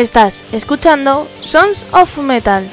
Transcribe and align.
Estás 0.00 0.42
escuchando 0.50 1.28
Sons 1.42 1.86
of 1.92 2.16
Metal. 2.16 2.66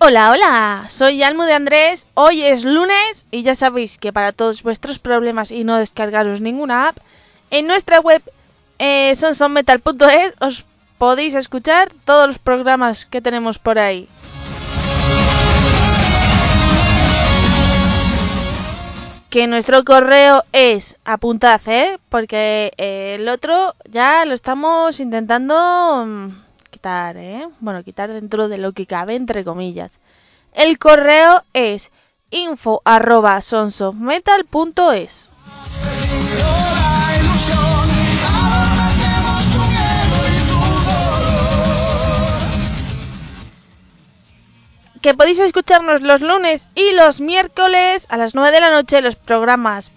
Hola, 0.00 0.32
hola, 0.32 0.86
soy 0.90 1.22
Almu 1.22 1.44
de 1.44 1.54
Andrés, 1.54 2.08
hoy 2.12 2.42
es 2.42 2.62
lunes 2.62 3.24
y 3.30 3.42
ya 3.42 3.54
sabéis 3.54 3.96
que 3.96 4.12
para 4.12 4.32
todos 4.32 4.62
vuestros 4.62 4.98
problemas 4.98 5.50
y 5.50 5.64
no 5.64 5.78
descargaros 5.78 6.42
ninguna 6.42 6.88
app, 6.88 6.98
en 7.48 7.66
nuestra 7.66 8.00
web 8.00 8.22
eh, 8.78 9.14
sonsonmetal.es 9.16 10.34
os 10.40 10.66
podéis 10.98 11.32
escuchar 11.32 11.90
todos 12.04 12.26
los 12.26 12.38
programas 12.38 13.06
que 13.06 13.22
tenemos 13.22 13.58
por 13.58 13.78
ahí. 13.78 14.10
Que 19.30 19.46
nuestro 19.46 19.84
correo 19.84 20.42
es 20.52 20.96
apuntad, 21.04 21.60
¿eh? 21.66 21.98
Porque 22.08 22.72
eh, 22.76 23.14
el 23.14 23.28
otro 23.28 23.76
ya 23.88 24.24
lo 24.24 24.34
estamos 24.34 24.98
intentando 24.98 26.04
mm, 26.04 26.28
quitar, 26.70 27.16
¿eh? 27.16 27.46
Bueno, 27.60 27.84
quitar 27.84 28.12
dentro 28.12 28.48
de 28.48 28.58
lo 28.58 28.72
que 28.72 28.86
cabe, 28.86 29.14
entre 29.14 29.44
comillas. 29.44 29.92
El 30.52 30.78
correo 30.80 31.44
es 31.52 31.92
info 32.30 32.82
arroba 32.84 33.40
sonsofmetal.es. 33.40 35.29
que 45.00 45.14
podéis 45.14 45.38
escucharnos 45.38 46.02
los 46.02 46.20
lunes 46.20 46.68
y 46.74 46.92
los 46.92 47.20
miércoles 47.20 48.06
a 48.10 48.16
las 48.16 48.34
9 48.34 48.50
de 48.50 48.60
la 48.60 48.70
noche 48.70 49.00
los 49.00 49.16
programas 49.16 49.92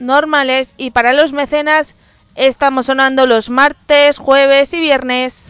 normales 0.00 0.74
y 0.76 0.90
para 0.90 1.12
los 1.12 1.32
mecenas 1.32 1.94
estamos 2.34 2.86
sonando 2.86 3.26
los 3.26 3.50
martes, 3.50 4.18
jueves 4.18 4.72
y 4.74 4.80
viernes. 4.80 5.46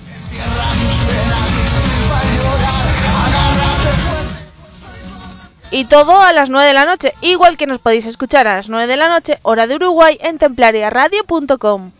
Y 5.70 5.84
todo 5.84 6.22
a 6.22 6.32
las 6.32 6.48
9 6.48 6.66
de 6.66 6.72
la 6.72 6.86
noche, 6.86 7.14
igual 7.20 7.58
que 7.58 7.66
nos 7.66 7.78
podéis 7.78 8.06
escuchar 8.06 8.48
a 8.48 8.56
las 8.56 8.70
9 8.70 8.86
de 8.86 8.96
la 8.96 9.10
noche, 9.10 9.38
hora 9.42 9.66
de 9.66 9.74
Uruguay, 9.74 10.18
en 10.22 10.38
templariaradio.com. 10.38 11.92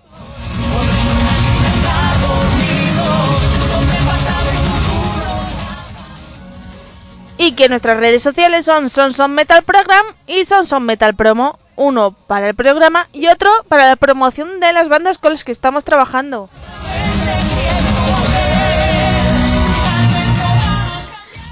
Y 7.39 7.53
que 7.53 7.69
nuestras 7.69 7.99
redes 7.99 8.23
sociales 8.23 8.65
son 8.65 8.91
Sonson 8.91 9.33
Metal 9.33 9.63
Program 9.63 10.05
y 10.27 10.45
Sonson 10.45 10.83
Metal 10.83 11.15
Promo. 11.15 11.59
Uno 11.77 12.11
para 12.11 12.49
el 12.49 12.57
programa 12.57 13.09
y 13.13 13.29
otro 13.29 13.49
para 13.69 13.87
la 13.87 13.95
promoción 13.95 14.59
de 14.59 14.73
las 14.73 14.89
bandas 14.89 15.19
con 15.19 15.31
las 15.31 15.45
que 15.45 15.53
estamos 15.53 15.85
trabajando. 15.85 16.51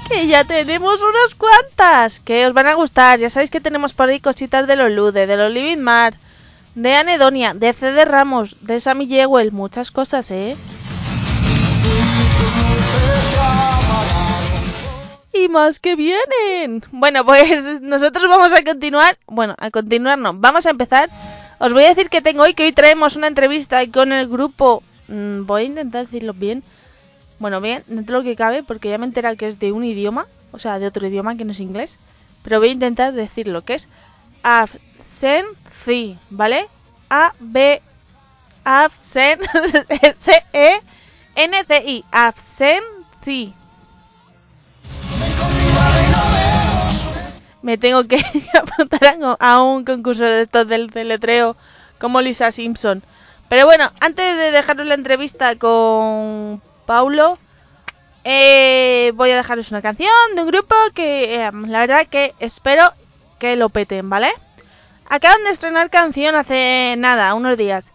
Que 0.09 0.27
ya 0.27 0.43
tenemos 0.43 1.01
unas 1.01 1.35
cuantas 1.35 2.19
que 2.19 2.45
os 2.45 2.53
van 2.53 2.67
a 2.67 2.73
gustar. 2.73 3.19
Ya 3.19 3.29
sabéis 3.29 3.49
que 3.49 3.61
tenemos 3.61 3.93
por 3.93 4.09
ahí 4.09 4.19
cositas 4.19 4.67
de 4.67 4.75
los 4.75 4.91
Lude, 4.91 5.27
de 5.27 5.37
los 5.37 5.51
Living 5.51 5.77
Mar, 5.77 6.15
de 6.75 6.95
Anedonia, 6.95 7.53
de 7.53 7.71
CD 7.71 8.03
Ramos, 8.03 8.57
de 8.59 8.81
Sammy 8.81 9.07
Jewel, 9.07 9.53
muchas 9.53 9.91
cosas, 9.91 10.29
¿eh? 10.31 10.57
Y 15.43 15.49
más 15.49 15.79
que 15.79 15.95
vienen. 15.95 16.83
Bueno, 16.91 17.25
pues 17.25 17.81
nosotros 17.81 18.27
vamos 18.27 18.53
a 18.53 18.63
continuar. 18.63 19.17
Bueno, 19.27 19.55
a 19.57 19.71
continuar 19.71 20.17
no. 20.17 20.33
Vamos 20.33 20.65
a 20.65 20.69
empezar. 20.71 21.09
Os 21.59 21.73
voy 21.73 21.85
a 21.85 21.89
decir 21.89 22.09
que 22.09 22.21
tengo 22.21 22.43
hoy, 22.43 22.53
que 22.53 22.63
hoy 22.63 22.71
traemos 22.71 23.15
una 23.15 23.27
entrevista 23.27 23.85
con 23.91 24.11
el 24.11 24.27
grupo. 24.27 24.83
Mmm, 25.07 25.45
voy 25.45 25.63
a 25.63 25.65
intentar 25.65 26.05
decirlo 26.05 26.33
bien. 26.33 26.63
Bueno, 27.39 27.61
bien, 27.61 27.83
dentro 27.87 28.17
de 28.17 28.23
lo 28.23 28.29
que 28.29 28.35
cabe, 28.35 28.63
porque 28.63 28.89
ya 28.89 28.97
me 28.97 29.05
he 29.05 29.07
enterado 29.07 29.37
que 29.37 29.47
es 29.47 29.59
de 29.59 29.71
un 29.71 29.83
idioma. 29.83 30.27
O 30.51 30.59
sea, 30.59 30.79
de 30.79 30.87
otro 30.87 31.07
idioma 31.07 31.37
que 31.37 31.45
no 31.45 31.51
es 31.51 31.59
inglés. 31.59 31.99
Pero 32.43 32.59
voy 32.59 32.69
a 32.69 32.73
intentar 32.73 33.13
decir 33.13 33.47
lo 33.47 33.63
que 33.63 33.75
es. 33.75 33.87
Absenci, 34.43 36.17
¿vale? 36.29 36.67
A, 37.09 37.33
B, 37.39 37.81
Absen, 38.63 39.39
S, 39.89 40.31
E, 40.53 40.81
N, 41.35 41.63
C, 41.65 41.83
I. 41.85 42.05
Absenci. 42.11 43.53
Me 47.67 47.77
tengo 47.77 48.07
que 48.07 48.15
apuntar 48.57 49.17
a 49.39 49.61
un 49.61 49.83
concurso 49.83 50.23
de 50.23 50.43
estos 50.43 50.69
del 50.69 50.89
teletreo 50.89 51.57
como 51.99 52.21
Lisa 52.21 52.53
Simpson. 52.53 53.03
Pero 53.49 53.65
bueno, 53.65 53.91
antes 53.99 54.37
de 54.37 54.51
dejaros 54.51 54.87
la 54.87 54.93
entrevista 54.93 55.53
con 55.57 56.61
Paulo, 56.85 57.37
eh, 58.23 59.11
voy 59.15 59.31
a 59.31 59.35
dejaros 59.35 59.69
una 59.71 59.81
canción 59.81 60.09
de 60.35 60.43
un 60.43 60.47
grupo 60.47 60.75
que 60.93 61.43
eh, 61.43 61.51
la 61.67 61.81
verdad 61.81 62.07
que 62.07 62.33
espero 62.39 62.93
que 63.37 63.57
lo 63.57 63.67
peten, 63.67 64.09
¿vale? 64.09 64.31
Acaban 65.09 65.43
de 65.43 65.49
estrenar 65.49 65.89
canción 65.89 66.35
hace 66.35 66.95
nada, 66.97 67.33
unos 67.33 67.57
días. 67.57 67.91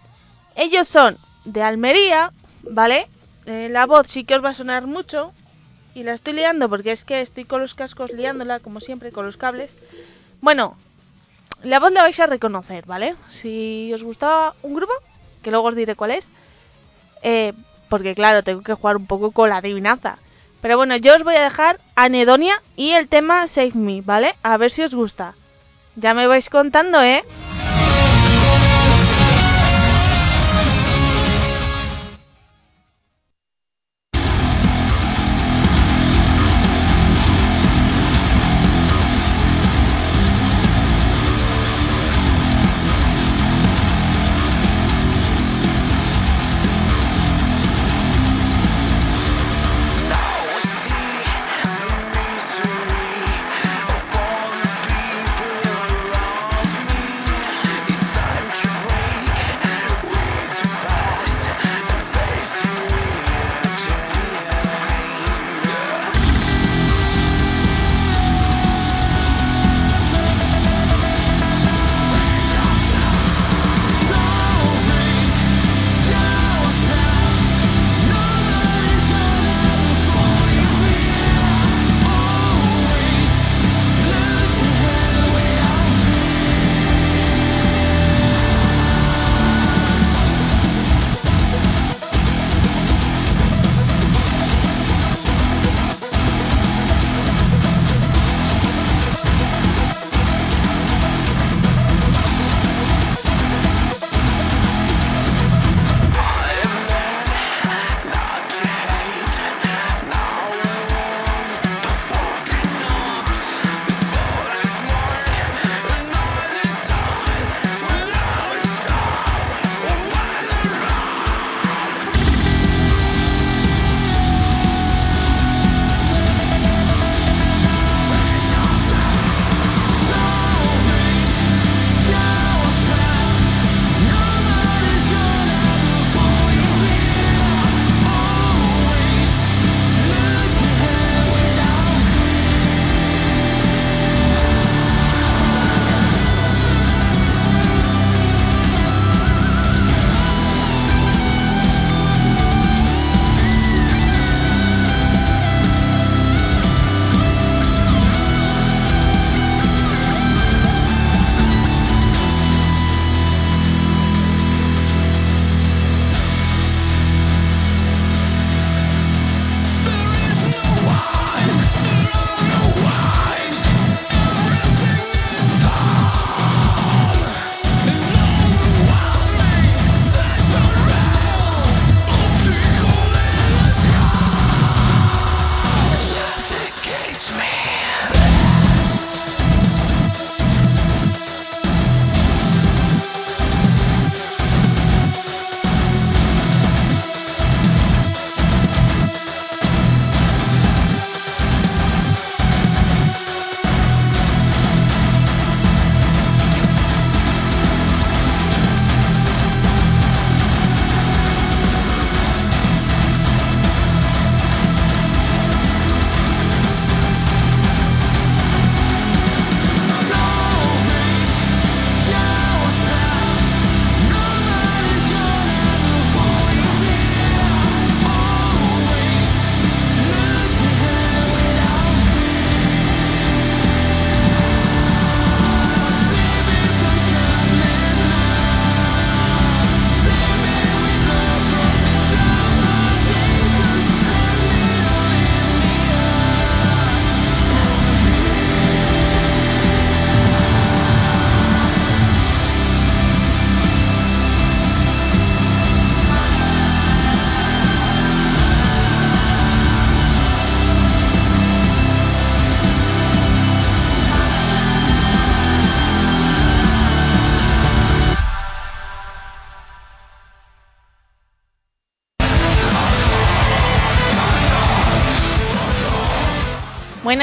Ellos 0.55 0.87
son 0.87 1.17
de 1.47 1.63
Almería, 1.63 2.31
¿vale? 2.63 3.09
Eh, 3.47 3.69
la 3.71 3.87
voz 3.87 4.07
sí 4.09 4.25
que 4.25 4.35
os 4.35 4.45
va 4.45 4.51
a 4.51 4.55
sonar 4.55 4.87
mucho, 4.87 5.33
y 5.95 6.03
la 6.05 6.15
estoy 6.15 6.35
liando 6.35 6.69
porque 6.69 6.93
es 6.93 7.05
que 7.05 7.21
estoy 7.21 7.45
con 7.45 7.61
los 7.61 7.75
cascos 7.75 8.13
liándola, 8.13 8.61
como 8.61 8.81
siempre, 8.81 9.13
con 9.13 9.27
los 9.27 9.37
cables. 9.37 9.77
Bueno, 10.41 10.77
la 11.63 11.81
voz 11.81 11.93
la 11.93 12.03
vais 12.03 12.19
a 12.21 12.27
reconocer, 12.27 12.87
¿vale? 12.87 13.15
Si 13.31 13.93
os 13.95 14.03
gustaba 14.03 14.55
un 14.63 14.75
grupo, 14.75 14.93
que 15.43 15.51
luego 15.51 15.69
os 15.69 15.77
diré 15.77 15.95
cuál 15.95 16.13
es. 16.13 16.29
Eh, 17.23 17.53
porque 17.89 18.15
claro, 18.15 18.43
tengo 18.43 18.63
que 18.63 18.75
jugar 18.75 18.97
un 18.97 19.07
poco 19.07 19.33
con 19.33 19.51
la 19.51 19.59
adivinanza. 19.59 20.19
Pero 20.61 20.77
bueno, 20.77 20.97
yo 20.97 21.15
os 21.15 21.25
voy 21.25 21.35
a 21.35 21.43
dejar 21.43 21.81
Anedonia 21.95 22.63
y 22.77 22.93
el 22.93 23.09
tema 23.09 23.47
Save 23.49 23.73
Me, 23.75 24.01
¿vale? 24.01 24.35
A 24.43 24.57
ver 24.57 24.71
si 24.71 24.83
os 24.83 24.95
gusta. 24.95 25.35
Ya 25.97 26.15
me 26.15 26.27
vais 26.27 26.49
contando, 26.49 27.03
¿eh? 27.03 27.23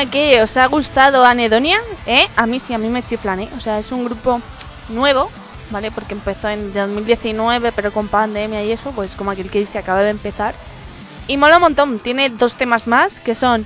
¿Qué? 0.05 0.41
¿Os 0.41 0.55
ha 0.55 0.67
gustado 0.67 1.25
Anedonia? 1.25 1.79
¿Eh? 2.05 2.25
A 2.35 2.45
mí 2.45 2.59
sí, 2.59 2.73
a 2.73 2.77
mí 2.77 2.87
me 2.89 3.03
chiflan, 3.03 3.41
¿eh? 3.41 3.49
O 3.57 3.59
sea, 3.59 3.79
es 3.79 3.91
un 3.91 4.05
grupo 4.05 4.39
nuevo, 4.87 5.29
¿vale? 5.71 5.91
Porque 5.91 6.13
empezó 6.13 6.47
en 6.47 6.73
2019, 6.73 7.71
pero 7.73 7.91
con 7.91 8.07
pandemia 8.07 8.63
y 8.63 8.71
eso, 8.71 8.91
pues 8.91 9.13
como 9.15 9.31
aquel 9.31 9.49
que 9.49 9.59
dice 9.59 9.77
acaba 9.77 10.01
de 10.01 10.11
empezar. 10.11 10.55
Y 11.27 11.37
mola 11.37 11.57
un 11.57 11.63
montón. 11.63 11.99
Tiene 11.99 12.29
dos 12.29 12.55
temas 12.55 12.87
más, 12.87 13.19
que 13.19 13.35
son 13.35 13.65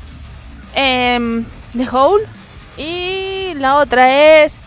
em, 0.76 1.46
The 1.76 1.88
Hole 1.90 2.26
y 2.78 3.54
la 3.56 3.76
otra 3.76 4.44
es... 4.44 4.60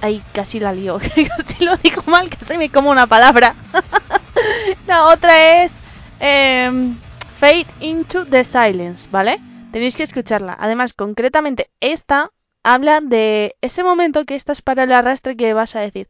Ay, 0.00 0.22
casi 0.32 0.60
la 0.60 0.72
lío. 0.72 0.98
casi 1.36 1.64
lo 1.64 1.76
digo 1.78 2.02
mal, 2.06 2.30
casi 2.30 2.56
me 2.56 2.70
como 2.70 2.90
una 2.90 3.06
palabra. 3.06 3.54
la 4.86 5.06
otra 5.06 5.62
es 5.64 5.74
em, 6.20 6.96
Fade 7.40 7.66
into 7.80 8.24
the 8.26 8.44
Silence, 8.44 9.08
¿vale? 9.10 9.40
Tenéis 9.72 9.96
que 9.96 10.02
escucharla. 10.02 10.56
Además, 10.58 10.92
concretamente, 10.92 11.70
esta 11.80 12.30
habla 12.62 13.00
de 13.00 13.56
ese 13.60 13.84
momento 13.84 14.24
que 14.24 14.34
estás 14.34 14.62
para 14.62 14.84
el 14.84 14.92
arrastre 14.92 15.36
que 15.36 15.54
vas 15.54 15.76
a 15.76 15.80
decir, 15.80 16.08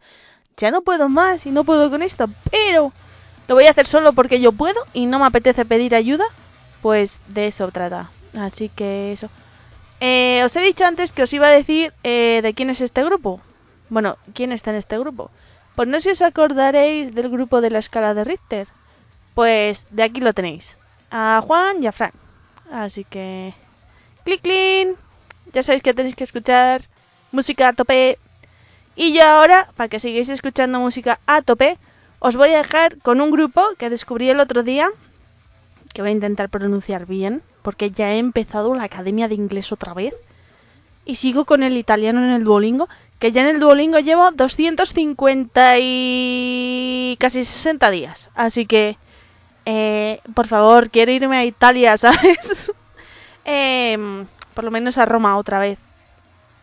ya 0.57 0.71
no 0.71 0.83
puedo 0.83 1.09
más 1.09 1.47
y 1.47 1.51
no 1.51 1.65
puedo 1.65 1.91
con 1.91 2.03
esto, 2.03 2.29
pero 2.51 2.93
lo 3.47 3.55
voy 3.55 3.67
a 3.67 3.71
hacer 3.71 3.87
solo 3.87 4.13
porque 4.13 4.41
yo 4.41 4.53
puedo 4.53 4.81
y 4.93 5.07
no 5.07 5.19
me 5.19 5.27
apetece 5.27 5.65
pedir 5.65 5.95
ayuda. 5.95 6.25
Pues 6.83 7.21
de 7.29 7.49
eso 7.49 7.71
trata. 7.71 8.11
Así 8.37 8.69
que 8.69 9.13
eso. 9.13 9.31
Eh, 10.01 10.43
os 10.45 10.55
he 10.55 10.61
dicho 10.61 10.85
antes 10.85 11.11
que 11.11 11.25
os 11.25 11.33
iba 11.33 11.49
a 11.49 11.51
decir 11.51 11.93
eh, 12.05 12.41
de 12.43 12.55
quién 12.55 12.71
es 12.71 12.81
este 12.81 13.05
grupo. 13.05 13.41
Bueno, 13.89 14.17
¿quién 14.35 14.53
está 14.53 14.71
en 14.71 14.77
este 14.77 14.99
grupo? 14.99 15.31
Pues 15.75 15.89
no 15.89 15.97
sé 15.97 16.03
si 16.03 16.11
os 16.11 16.23
acordaréis 16.23 17.15
del 17.15 17.31
grupo 17.31 17.61
de 17.61 17.71
la 17.71 17.79
escala 17.79 18.15
de 18.15 18.25
Richter. 18.25 18.69
Pues 19.35 19.87
de 19.91 20.03
aquí 20.03 20.21
lo 20.21 20.35
tenéis. 20.35 20.77
A 21.11 21.43
Juan 21.45 21.83
y 21.83 21.87
a 21.87 21.93
Frank. 21.93 22.15
Así 22.71 23.05
que... 23.05 23.55
¡Clic, 24.25 24.43
clic! 24.43 24.97
Ya 25.53 25.63
sabéis 25.63 25.83
que 25.83 25.95
tenéis 25.95 26.15
que 26.15 26.25
escuchar 26.25 26.83
música 27.33 27.69
a 27.69 27.73
tope. 27.73 28.19
Y 28.97 29.13
yo 29.13 29.25
ahora, 29.25 29.71
para 29.77 29.89
que 29.89 30.01
sigáis 30.01 30.29
escuchando 30.29 30.81
música 30.81 31.21
a 31.27 31.43
tope, 31.43 31.79
os 32.19 32.37
voy 32.37 32.51
a 32.51 32.59
dejar 32.59 32.99
con 32.99 33.21
un 33.21 33.31
grupo 33.31 33.63
que 33.79 33.91
descubrí 33.91 34.29
el 34.29 34.41
otro 34.41 34.63
día, 34.63 34.89
que 35.95 36.03
voy 36.03 36.11
a 36.11 36.15
intentar 36.15 36.49
pronunciar 36.49 37.07
bien, 37.07 37.43
porque 37.63 37.91
ya 37.91 38.13
he 38.13 38.19
empezado 38.19 38.75
la 38.75 38.85
academia 38.85 39.29
de 39.29 39.37
inglés 39.37 39.73
otra 39.73 39.95
vez. 39.95 40.15
Y 41.05 41.17
sigo 41.17 41.45
con 41.45 41.63
el 41.63 41.77
italiano 41.77 42.23
en 42.23 42.31
el 42.31 42.45
Duolingo, 42.45 42.89
que 43.19 43.33
ya 43.33 43.41
en 43.43 43.49
el 43.49 43.61
Duolingo 43.61 43.99
llevo 43.99 44.31
250 44.31 45.77
y 45.81 47.17
casi 47.19 47.45
60 47.45 47.91
días. 47.91 48.31
Así 48.35 48.67
que 48.67 48.99
eh, 49.71 50.21
por 50.35 50.47
favor, 50.47 50.89
quiero 50.91 51.13
irme 51.13 51.37
a 51.37 51.45
Italia, 51.45 51.97
¿sabes? 52.05 52.73
Em, 53.45 54.27
por 54.55 54.65
lo 54.65 54.71
menos 54.71 54.99
a 54.99 55.05
Roma 55.07 55.37
otra 55.37 55.59
vez. 55.59 55.79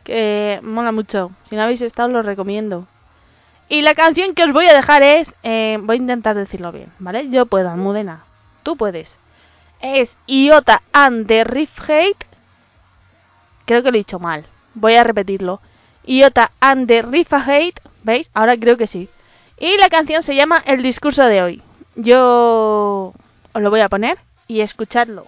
Que 0.03 0.59
mola 0.63 0.91
mucho. 0.91 1.31
Si 1.43 1.55
no 1.55 1.63
habéis 1.63 1.81
estado, 1.81 2.09
lo 2.09 2.21
recomiendo. 2.23 2.87
Y 3.69 3.81
la 3.83 3.95
canción 3.95 4.35
que 4.35 4.43
os 4.43 4.53
voy 4.53 4.67
a 4.67 4.73
dejar 4.75 5.03
es. 5.03 5.35
Eh, 5.43 5.77
voy 5.81 5.97
a 5.97 5.99
intentar 6.01 6.35
decirlo 6.35 6.71
bien, 6.71 6.91
¿vale? 6.99 7.29
Yo 7.29 7.45
puedo, 7.45 7.69
Almudena. 7.69 8.23
Tú 8.63 8.75
puedes. 8.77 9.19
Es 9.81 10.17
Iota 10.27 10.81
and 10.93 11.27
the 11.27 11.43
Riff 11.43 11.79
Hate. 11.89 12.25
Creo 13.65 13.83
que 13.83 13.91
lo 13.91 13.97
he 13.97 13.99
dicho 13.99 14.19
mal. 14.19 14.45
Voy 14.73 14.95
a 14.95 15.03
repetirlo. 15.03 15.61
Iota 16.05 16.51
and 16.59 16.87
the 16.87 17.01
Riff 17.01 17.33
Hate. 17.33 17.81
¿Veis? 18.03 18.29
Ahora 18.33 18.57
creo 18.57 18.77
que 18.77 18.87
sí. 18.87 19.09
Y 19.59 19.77
la 19.77 19.89
canción 19.89 20.23
se 20.23 20.35
llama 20.35 20.63
El 20.65 20.81
discurso 20.81 21.23
de 21.25 21.41
hoy. 21.43 21.63
Yo 21.95 23.13
os 23.53 23.61
lo 23.61 23.69
voy 23.69 23.79
a 23.79 23.89
poner 23.89 24.17
y 24.47 24.61
escuchadlo. 24.61 25.27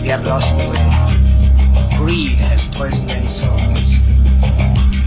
We 0.00 0.08
have 0.08 0.24
lost 0.24 0.56
the 0.56 0.66
way. 0.70 1.98
Greed 1.98 2.38
has 2.38 2.66
poisoned 2.68 3.08
men's 3.08 3.36
souls. 3.36 4.99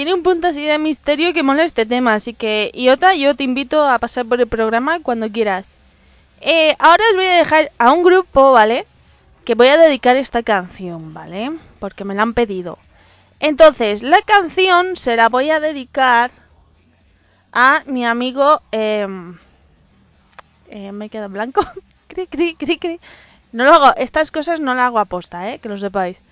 Tiene 0.00 0.14
un 0.14 0.22
punto 0.22 0.46
así 0.46 0.64
de 0.64 0.78
misterio 0.78 1.34
que 1.34 1.42
mola 1.42 1.62
este 1.62 1.84
tema. 1.84 2.14
Así 2.14 2.32
que, 2.32 2.70
Iota, 2.72 3.12
yo 3.12 3.36
te 3.36 3.44
invito 3.44 3.86
a 3.86 3.98
pasar 3.98 4.24
por 4.24 4.40
el 4.40 4.46
programa 4.46 5.00
cuando 5.00 5.30
quieras. 5.30 5.66
Eh, 6.40 6.74
ahora 6.78 7.04
os 7.10 7.16
voy 7.16 7.26
a 7.26 7.36
dejar 7.36 7.70
a 7.76 7.92
un 7.92 8.02
grupo, 8.02 8.52
¿vale? 8.52 8.86
Que 9.44 9.54
voy 9.54 9.68
a 9.68 9.76
dedicar 9.76 10.16
esta 10.16 10.42
canción, 10.42 11.12
¿vale? 11.12 11.52
Porque 11.80 12.04
me 12.04 12.14
la 12.14 12.22
han 12.22 12.32
pedido. 12.32 12.78
Entonces, 13.40 14.02
la 14.02 14.22
canción 14.22 14.96
se 14.96 15.16
la 15.16 15.28
voy 15.28 15.50
a 15.50 15.60
dedicar 15.60 16.30
a 17.52 17.82
mi 17.84 18.06
amigo... 18.06 18.62
em, 18.72 19.36
eh, 20.70 20.92
me 20.92 21.10
queda 21.10 21.26
en 21.26 21.34
blanco. 21.34 21.60
cri, 22.08 22.26
cri, 22.26 22.54
cri, 22.54 22.78
cri. 22.78 23.00
No 23.52 23.64
lo 23.64 23.74
hago, 23.74 23.96
estas 23.98 24.30
cosas 24.30 24.60
no 24.60 24.74
las 24.74 24.86
hago 24.86 24.98
aposta, 24.98 25.50
¿eh? 25.50 25.58
Que 25.58 25.68
lo 25.68 25.76
sepáis. 25.76 26.22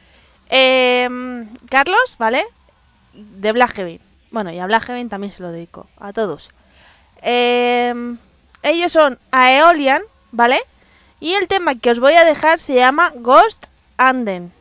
Em, 0.48 1.54
Carlos, 1.68 2.16
¿vale? 2.18 2.46
De 3.12 3.52
Black 3.52 3.74
Heaven. 3.74 4.00
Bueno, 4.30 4.52
y 4.52 4.58
a 4.58 4.66
Black 4.66 4.84
Heaven 4.84 5.08
también 5.08 5.32
se 5.32 5.42
lo 5.42 5.50
dedico. 5.50 5.86
A 5.98 6.12
todos. 6.12 6.50
Em, 7.22 8.18
ellos 8.62 8.92
son 8.92 9.18
Aeolian, 9.30 10.02
¿vale? 10.32 10.60
Y 11.20 11.34
el 11.34 11.48
tema 11.48 11.74
que 11.74 11.90
os 11.90 11.98
voy 11.98 12.14
a 12.14 12.24
dejar 12.24 12.60
se 12.60 12.74
llama 12.74 13.12
Ghost 13.16 13.66
Anden, 13.96 14.52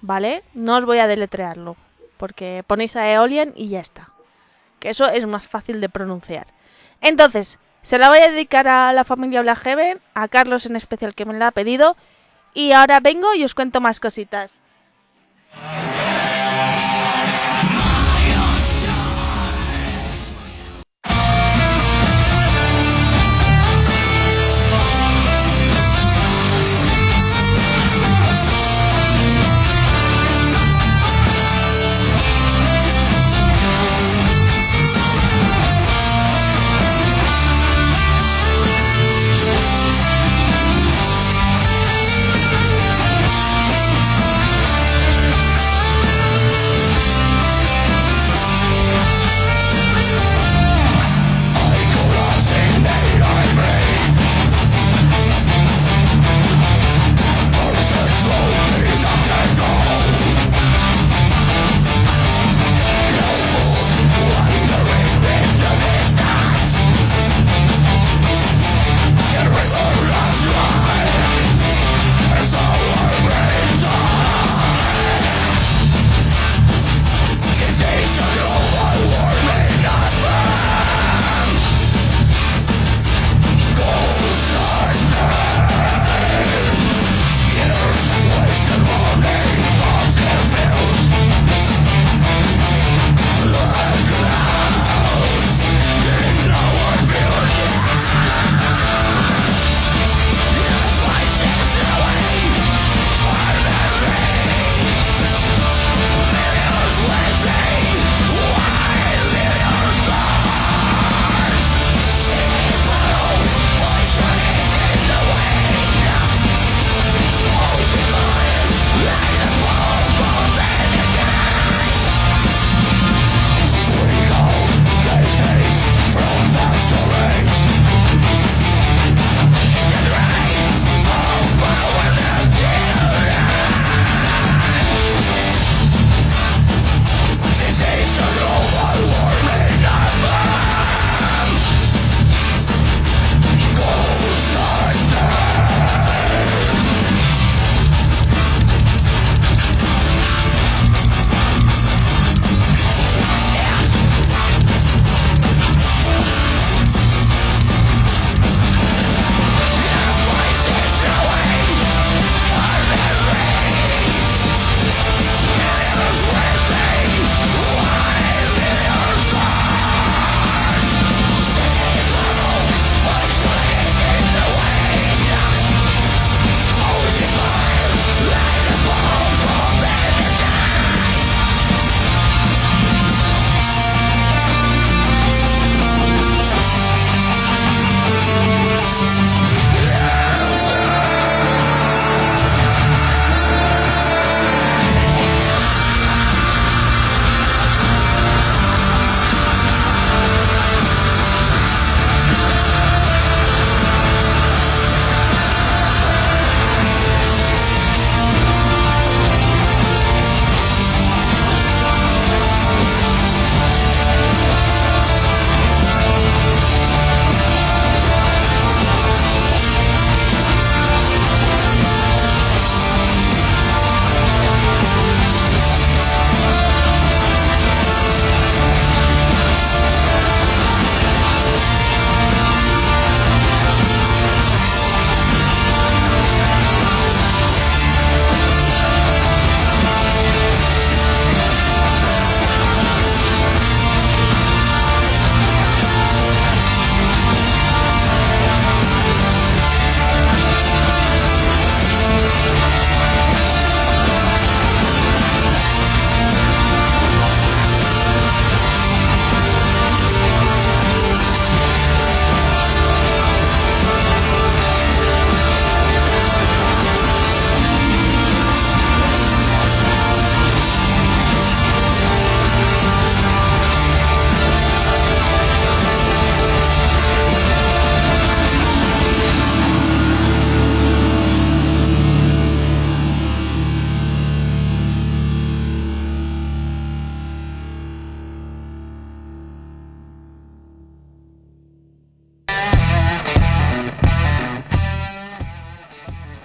¿vale? 0.00 0.42
No 0.54 0.76
os 0.76 0.84
voy 0.84 0.98
a 0.98 1.06
deletrearlo, 1.06 1.76
porque 2.16 2.64
ponéis 2.66 2.96
Aeolian 2.96 3.52
y 3.54 3.68
ya 3.68 3.80
está. 3.80 4.08
Que 4.80 4.90
eso 4.90 5.08
es 5.08 5.26
más 5.26 5.46
fácil 5.46 5.80
de 5.80 5.88
pronunciar. 5.88 6.46
Entonces, 7.00 7.58
se 7.82 7.98
la 7.98 8.08
voy 8.08 8.18
a 8.18 8.30
dedicar 8.30 8.66
a 8.66 8.92
la 8.92 9.04
familia 9.04 9.42
Black 9.42 9.58
Heaven, 9.58 10.00
a 10.14 10.28
Carlos 10.28 10.66
en 10.66 10.76
especial 10.76 11.14
que 11.14 11.24
me 11.24 11.34
la 11.34 11.48
ha 11.48 11.52
pedido. 11.52 11.96
Y 12.54 12.72
ahora 12.72 13.00
vengo 13.00 13.34
y 13.34 13.44
os 13.44 13.54
cuento 13.54 13.80
más 13.80 14.00
cositas. 14.00 14.60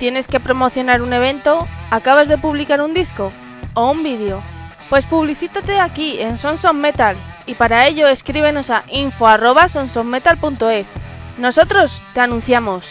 ¿Tienes 0.07 0.29
que 0.29 0.39
promocionar 0.39 1.01
un 1.01 1.11
evento? 1.11 1.67
¿Acabas 1.91 2.29
de 2.29 2.37
publicar 2.37 2.79
un 2.79 2.93
disco? 2.93 3.33
¿O 3.73 3.91
un 3.91 4.03
vídeo? 4.03 4.41
Pues 4.89 5.05
publicítate 5.05 5.81
aquí 5.81 6.21
en 6.21 6.37
Sons 6.37 6.63
of 6.63 6.75
Metal 6.75 7.17
y 7.45 7.55
para 7.55 7.85
ello 7.87 8.07
escríbenos 8.07 8.69
a 8.69 8.85
info@sonsofmetal.es. 8.87 10.93
Nosotros 11.37 12.05
te 12.13 12.21
anunciamos. 12.21 12.89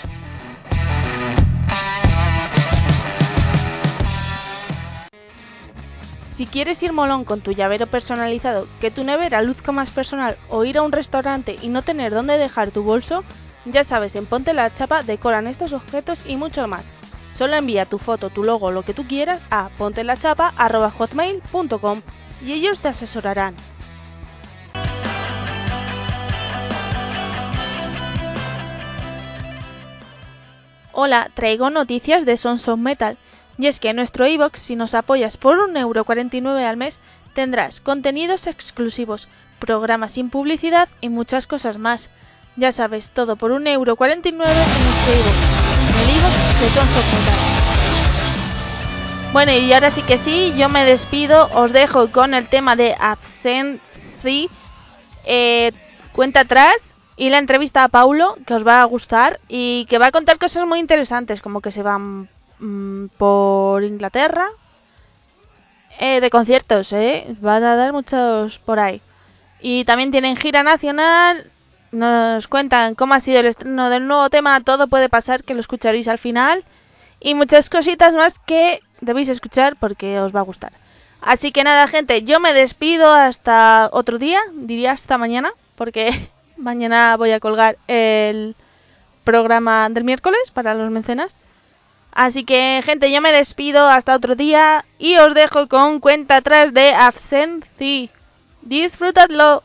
Si 6.20 6.44
quieres 6.44 6.82
ir 6.82 6.92
molón 6.92 7.24
con 7.24 7.40
tu 7.40 7.52
llavero 7.52 7.86
personalizado, 7.86 8.68
que 8.78 8.90
tu 8.90 9.04
nevera 9.04 9.40
luzca 9.40 9.72
más 9.72 9.90
personal 9.90 10.36
o 10.50 10.66
ir 10.66 10.76
a 10.76 10.82
un 10.82 10.92
restaurante 10.92 11.56
y 11.62 11.68
no 11.68 11.80
tener 11.80 12.12
dónde 12.12 12.36
dejar 12.36 12.72
tu 12.72 12.82
bolso, 12.82 13.24
ya 13.64 13.84
sabes, 13.84 14.16
en 14.16 14.26
Ponte 14.26 14.52
la 14.52 14.70
Chapa 14.70 15.02
decoran 15.02 15.46
estos 15.46 15.72
objetos 15.72 16.22
y 16.28 16.36
mucho 16.36 16.68
más. 16.68 16.84
Solo 17.36 17.56
envía 17.56 17.84
tu 17.84 17.98
foto, 17.98 18.30
tu 18.30 18.44
logo, 18.44 18.70
lo 18.70 18.82
que 18.82 18.94
tú 18.94 19.06
quieras 19.06 19.42
a 19.50 19.68
pontelachapa.hotmail.com 19.76 22.00
y 22.42 22.52
ellos 22.52 22.78
te 22.78 22.88
asesorarán. 22.88 23.54
Hola, 30.92 31.28
traigo 31.34 31.68
noticias 31.68 32.24
de 32.24 32.38
Sons 32.38 32.66
of 32.68 32.78
Metal. 32.78 33.18
Y 33.58 33.66
es 33.66 33.80
que 33.80 33.90
en 33.90 33.96
nuestro 33.96 34.26
iBox, 34.26 34.58
si 34.58 34.74
nos 34.74 34.94
apoyas 34.94 35.36
por 35.36 35.58
1,49€ 35.58 36.64
al 36.64 36.78
mes, 36.78 37.00
tendrás 37.34 37.80
contenidos 37.80 38.46
exclusivos, 38.46 39.28
programas 39.58 40.12
sin 40.12 40.30
publicidad 40.30 40.88
y 41.02 41.10
muchas 41.10 41.46
cosas 41.46 41.76
más. 41.76 42.08
Ya 42.56 42.72
sabes, 42.72 43.10
todo 43.10 43.36
por 43.36 43.50
1,49€ 43.50 44.24
en 44.24 44.38
nuestro 44.38 45.12
iBox, 45.12 45.75
Bueno, 49.32 49.52
y 49.52 49.72
ahora 49.72 49.90
sí 49.90 50.00
que 50.02 50.16
sí, 50.16 50.54
yo 50.56 50.68
me 50.68 50.84
despido, 50.84 51.50
os 51.52 51.72
dejo 51.72 52.10
con 52.10 52.32
el 52.32 52.48
tema 52.48 52.74
de 52.76 52.96
Absenthy, 52.98 54.48
eh, 55.24 55.72
cuenta 56.12 56.40
atrás, 56.40 56.94
y 57.16 57.28
la 57.28 57.38
entrevista 57.38 57.84
a 57.84 57.88
Paulo, 57.88 58.36
que 58.46 58.54
os 58.54 58.66
va 58.66 58.80
a 58.80 58.84
gustar, 58.84 59.40
y 59.48 59.86
que 59.90 59.98
va 59.98 60.06
a 60.06 60.12
contar 60.12 60.38
cosas 60.38 60.66
muy 60.66 60.78
interesantes, 60.78 61.42
como 61.42 61.60
que 61.60 61.70
se 61.70 61.82
van 61.82 62.28
mm, 62.58 63.06
por 63.18 63.84
Inglaterra, 63.84 64.48
eh, 65.98 66.20
de 66.20 66.30
conciertos, 66.30 66.92
¿eh? 66.92 67.36
Van 67.40 67.64
a 67.64 67.76
dar 67.76 67.92
muchos 67.92 68.58
por 68.58 68.78
ahí. 68.78 69.02
Y 69.60 69.84
también 69.84 70.10
tienen 70.10 70.36
gira 70.36 70.62
nacional, 70.62 71.50
nos 71.92 72.48
cuentan 72.48 72.94
cómo 72.94 73.14
ha 73.14 73.20
sido 73.20 73.40
el 73.40 73.46
estreno 73.46 73.90
del 73.90 74.06
nuevo 74.06 74.28
tema, 74.30 74.60
todo 74.60 74.88
puede 74.88 75.08
pasar, 75.08 75.44
que 75.44 75.54
lo 75.54 75.60
escucharéis 75.60 76.08
al 76.08 76.18
final, 76.18 76.64
y 77.20 77.34
muchas 77.34 77.70
cositas 77.70 78.12
más 78.14 78.38
que 78.38 78.80
debéis 79.00 79.28
escuchar 79.28 79.76
porque 79.76 80.20
os 80.20 80.34
va 80.34 80.40
a 80.40 80.44
gustar. 80.44 80.72
Así 81.20 81.52
que 81.52 81.64
nada, 81.64 81.88
gente, 81.88 82.22
yo 82.22 82.40
me 82.40 82.52
despido 82.52 83.12
hasta 83.12 83.88
otro 83.92 84.18
día, 84.18 84.40
diría 84.52 84.92
hasta 84.92 85.18
mañana, 85.18 85.52
porque 85.74 86.30
mañana 86.56 87.16
voy 87.16 87.32
a 87.32 87.40
colgar 87.40 87.78
el 87.88 88.54
programa 89.24 89.88
del 89.88 90.04
miércoles 90.04 90.50
para 90.52 90.74
los 90.74 90.90
mecenas. 90.90 91.36
Así 92.12 92.44
que, 92.44 92.80
gente, 92.84 93.12
yo 93.12 93.20
me 93.20 93.32
despido 93.32 93.88
hasta 93.88 94.14
otro 94.14 94.36
día 94.36 94.86
y 94.98 95.16
os 95.16 95.34
dejo 95.34 95.68
con 95.68 96.00
cuenta 96.00 96.36
atrás 96.36 96.72
de 96.72 96.94
Absenthy. 96.94 98.10
Disfrutadlo. 98.62 99.62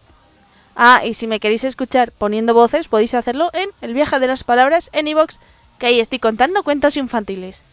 Ah, 0.75 1.01
y 1.05 1.13
si 1.13 1.27
me 1.27 1.39
queréis 1.39 1.63
escuchar 1.63 2.11
poniendo 2.11 2.53
voces, 2.53 2.87
podéis 2.87 3.13
hacerlo 3.13 3.49
en 3.53 3.69
El 3.81 3.93
viaje 3.93 4.19
de 4.19 4.27
las 4.27 4.43
palabras 4.43 4.89
en 4.93 5.07
iVoox, 5.07 5.37
que 5.79 5.87
ahí 5.87 5.99
estoy 5.99 6.19
contando 6.19 6.63
cuentos 6.63 6.97
infantiles. 6.97 7.63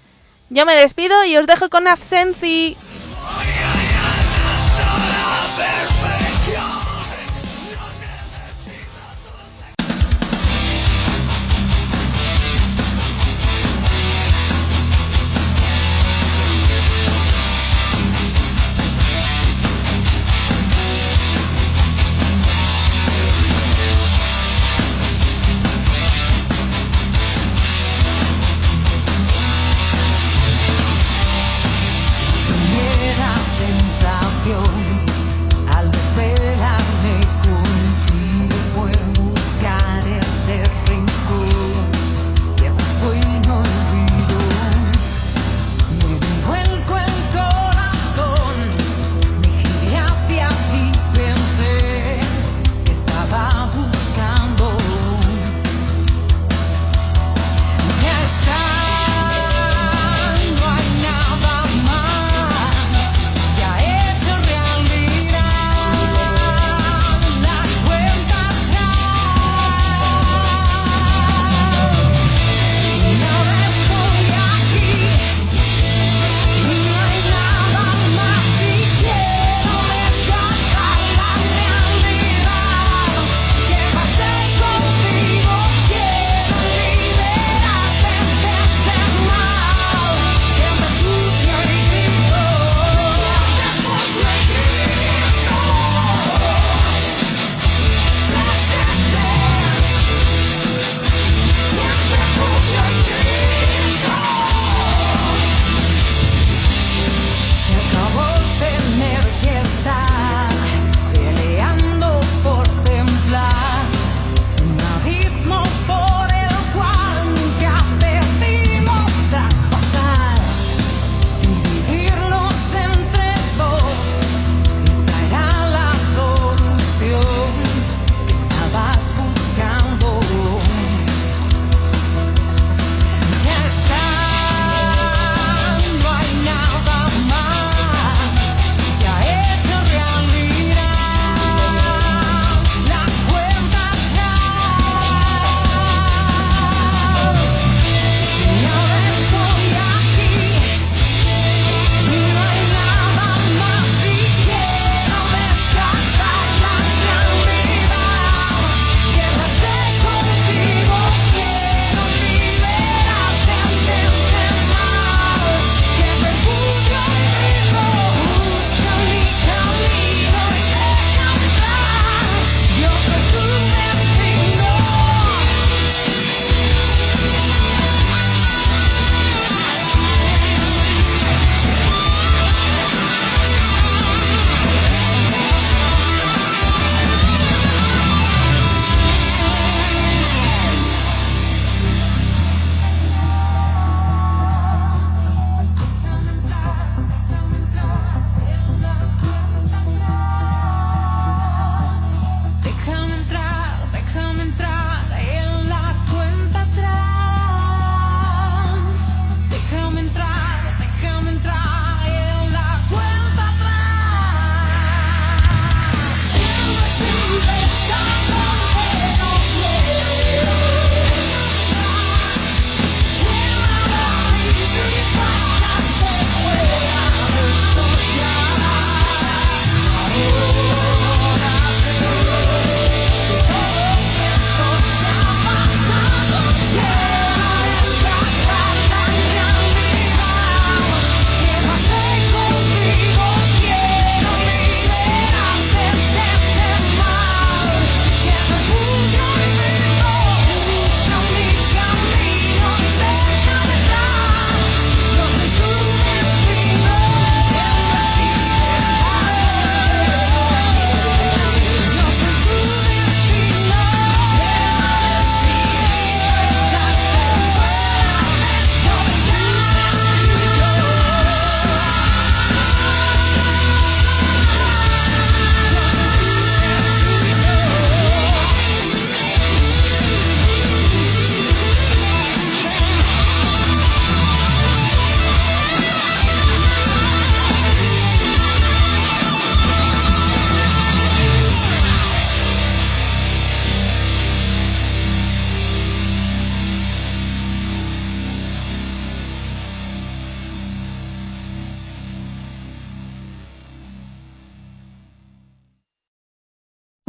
Yo 0.51 0.65
me 0.65 0.75
despido 0.75 1.25
y 1.25 1.37
os 1.37 1.47
dejo 1.47 1.69
con 1.69 1.87
Absenthy. 1.87 2.77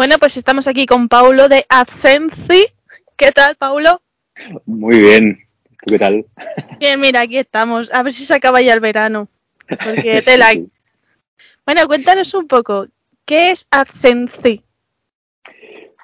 Bueno, 0.10 0.22
pues 0.22 0.38
estamos 0.38 0.68
aquí 0.68 0.88
con 0.88 1.08
Paulo 1.08 1.48
de 1.50 1.68
Adsensi. 1.70 2.66
¿Qué 3.16 3.32
tal, 3.32 3.56
Paulo? 3.58 4.02
Muy 4.66 5.02
bien. 5.02 5.38
¿Tú 5.86 5.86
qué 5.86 6.00
tal? 6.00 6.26
Bien, 6.80 7.00
mira, 7.00 7.22
aquí 7.22 7.38
estamos. 7.38 7.94
A 7.94 8.02
ver 8.02 8.12
si 8.12 8.26
se 8.26 8.34
acaba 8.34 8.60
ya 8.60 8.74
el 8.74 8.80
verano. 8.80 9.28
Porque 9.68 10.20
te 10.26 10.40
la... 10.40 10.48
Bueno, 11.64 11.86
cuéntanos 11.86 12.34
un 12.34 12.48
poco. 12.48 12.88
¿Qué 13.24 13.52
es 13.52 13.68
Adsensi? 13.70 14.64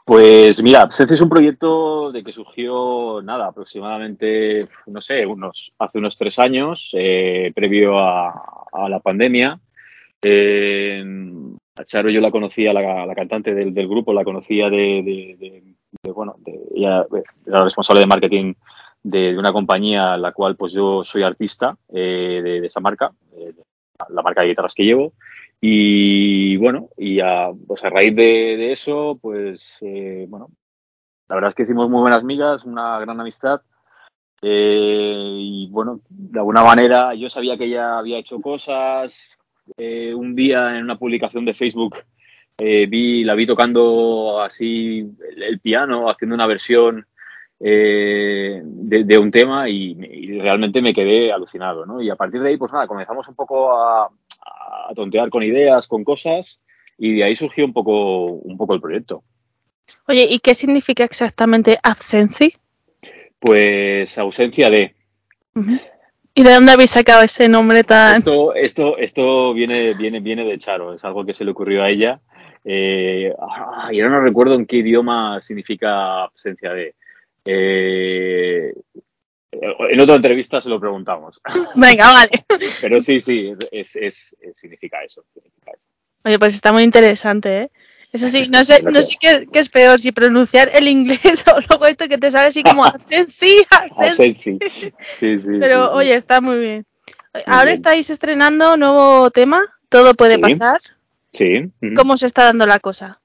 Pues 0.06 0.62
mira, 0.62 0.84
Absenci 0.84 1.15
es 1.15 1.22
un 1.22 1.30
proyecto 1.30 2.12
de 2.12 2.24
que 2.24 2.32
surgió, 2.32 3.24
nada, 3.24 3.48
aproximadamente, 3.48 4.68
no 4.86 5.02
sé, 5.02 5.26
unos, 5.26 5.74
hace 5.80 5.98
unos 5.98 6.15
tres 6.15 6.38
años, 6.38 6.91
eh, 6.94 7.52
previo 7.56 7.98
a, 7.98 8.68
a, 8.72 8.88
la 8.88 9.00
pandemia. 9.00 9.60
Eh, 10.22 11.04
a 11.75 11.83
Charo 11.83 12.09
yo 12.09 12.21
la 12.21 12.31
conocía, 12.31 12.73
la, 12.73 13.05
la 13.05 13.15
cantante 13.15 13.53
del, 13.53 13.73
del, 13.73 13.88
grupo, 13.88 14.13
la 14.13 14.23
conocía 14.23 14.69
de, 14.69 15.03
de, 15.03 15.35
de, 15.39 15.63
de 16.03 16.11
bueno, 16.11 16.35
ella 16.73 17.05
era 17.45 17.63
responsable 17.63 18.01
de 18.01 18.07
marketing 18.07 18.53
de, 19.05 19.38
una 19.38 19.53
compañía 19.53 20.17
la 20.17 20.31
cual 20.31 20.55
pues 20.55 20.73
yo 20.73 21.03
soy 21.03 21.23
artista 21.23 21.77
eh, 21.93 22.41
de, 22.43 22.65
esa 22.65 22.79
marca, 22.79 23.11
eh, 23.38 23.53
la 24.09 24.21
marca 24.23 24.41
de 24.41 24.47
guitarras 24.47 24.73
que 24.73 24.83
llevo. 24.83 25.13
Y 25.61 26.57
bueno, 26.57 26.89
y 26.97 27.19
a, 27.19 27.49
pues 27.67 27.83
a 27.83 27.89
raíz 27.89 28.15
de, 28.15 28.71
eso, 28.71 29.17
pues 29.21 29.77
eh, 29.81 30.25
bueno, 30.27 30.49
la 31.27 31.35
verdad 31.35 31.49
es 31.49 31.55
que 31.55 31.63
hicimos 31.63 31.89
muy 31.89 32.01
buenas 32.01 32.23
migas, 32.23 32.65
una 32.65 32.99
gran 32.99 33.19
amistad. 33.19 33.61
y 34.41 35.67
bueno, 35.69 36.01
de 36.09 36.39
alguna 36.39 36.63
manera 36.63 37.13
yo 37.15 37.29
sabía 37.29 37.57
que 37.57 37.65
ella 37.65 37.97
había 37.97 38.17
hecho 38.17 38.41
cosas, 38.41 39.29
eh, 39.78 40.13
un 40.13 40.36
día 40.36 40.78
en 40.78 40.84
una 40.84 40.97
publicación 40.97 41.45
de 41.45 41.54
Facebook 41.54 41.97
eh, 42.58 42.86
vi, 42.88 43.23
la 43.23 43.36
vi 43.36 43.45
tocando 43.45 44.41
así 44.41 44.99
el, 44.99 45.43
el 45.43 45.60
piano, 45.60 46.10
haciendo 46.10 46.36
una 46.36 46.47
versión 46.47 47.06
eh, 47.60 48.62
de, 48.63 49.04
de, 49.04 49.17
un 49.17 49.32
tema 49.32 49.69
y, 49.69 49.97
y, 49.99 50.39
realmente 50.39 50.82
me 50.82 50.93
quedé 50.93 51.32
alucinado, 51.32 51.86
¿no? 51.86 52.01
Y 52.01 52.10
a 52.10 52.15
partir 52.15 52.41
de 52.41 52.49
ahí, 52.49 52.58
pues 52.58 52.71
nada, 52.71 52.88
comenzamos 52.88 53.28
un 53.28 53.36
poco 53.36 53.78
a, 53.78 54.06
a, 54.06 54.93
tontear 54.95 55.30
con 55.30 55.43
ideas, 55.43 55.88
con 55.88 56.04
cosas 56.04 56.60
y 56.97 57.15
de 57.15 57.23
ahí 57.25 57.36
surgió 57.36 57.65
un 57.65 57.73
poco, 57.73 58.25
un 58.25 58.58
poco 58.58 58.73
el 58.73 58.82
proyecto. 58.82 59.23
Oye, 60.08 60.28
¿y 60.30 60.39
qué 60.39 60.56
significa 60.56 61.04
exactamente 61.04 61.78
absenci? 61.84 62.56
Pues 63.39 64.17
ausencia 64.17 64.69
de. 64.69 64.95
Uh 65.56 65.62
-huh. 65.62 65.82
¿Y 66.38 66.43
de 66.43 66.54
dónde 66.54 66.74
habéis 66.74 66.91
sacado 66.91 67.24
ese 67.24 67.48
nombre 67.48 67.86
tan...? 67.86 68.17
Esto, 68.17 68.54
esto, 68.54 68.98
esto 68.98 69.54
viene, 69.54 69.93
viene, 69.93 70.19
viene 70.19 70.43
de 70.43 70.58
Charo, 70.58 70.93
es 70.93 71.04
algo 71.06 71.26
que 71.26 71.34
se 71.34 71.45
le 71.45 71.52
ocurrió 71.52 71.82
a 71.82 71.89
ella. 71.89 72.19
Eh, 72.65 73.34
ah, 73.39 73.89
yo 73.93 74.10
no 74.10 74.19
recuerdo 74.19 74.56
en 74.56 74.65
qué 74.65 74.78
idioma 74.78 75.39
significa 75.39 76.24
ausencia 76.24 76.74
de. 76.74 76.95
Eh, 77.45 78.74
en 79.52 80.00
otra 80.02 80.15
entrevista 80.15 80.60
se 80.60 80.67
lo 80.67 80.80
preguntamos. 80.80 81.39
Venga, 81.76 82.12
vale. 82.12 82.32
Pero 82.82 83.00
sí, 83.00 83.21
sí, 83.21 83.54
es, 83.71 83.95
es, 83.95 84.36
es, 84.41 84.56
significa, 84.56 85.04
eso, 85.04 85.24
significa 85.34 85.71
eso. 85.71 85.84
Oye, 86.26 86.38
pues 86.38 86.56
está 86.56 86.74
muy 86.74 86.84
interesante, 86.84 87.58
¿eh? 87.58 87.71
Eso 88.15 88.30
sí, 88.30 88.47
no 88.49 88.63
sé, 88.63 88.82
no 88.82 89.04
sé 89.04 89.17
qué, 89.19 89.45
qué, 89.51 89.60
es 89.60 89.67
peor, 89.67 89.99
si 89.99 90.13
pronunciar 90.13 90.71
el 90.73 90.88
inglés 90.88 91.43
o 91.54 91.60
luego 91.69 91.86
esto 91.86 92.08
que 92.08 92.17
te 92.17 92.32
sale 92.32 92.47
así 92.47 92.63
como 92.63 92.86
sí, 92.99 93.25
sí, 93.25 93.67
sí, 94.34 95.38
sí. 95.38 95.51
Pero 95.60 95.89
sí, 95.89 95.95
oye, 95.95 96.15
está 96.15 96.39
muy 96.39 96.58
bien. 96.60 96.86
Ahora 97.45 97.65
bien. 97.65 97.75
estáis 97.75 98.10
estrenando 98.10 98.78
nuevo 98.78 99.30
tema, 99.32 99.62
todo 99.89 100.13
puede 100.13 100.36
sí, 100.36 100.41
pasar. 100.41 100.80
Sí. 101.34 101.69
¿Cómo 101.93 102.15
se 102.15 102.28
está 102.28 102.45
dando 102.45 102.65
la 102.65 102.80
cosa? 102.80 103.19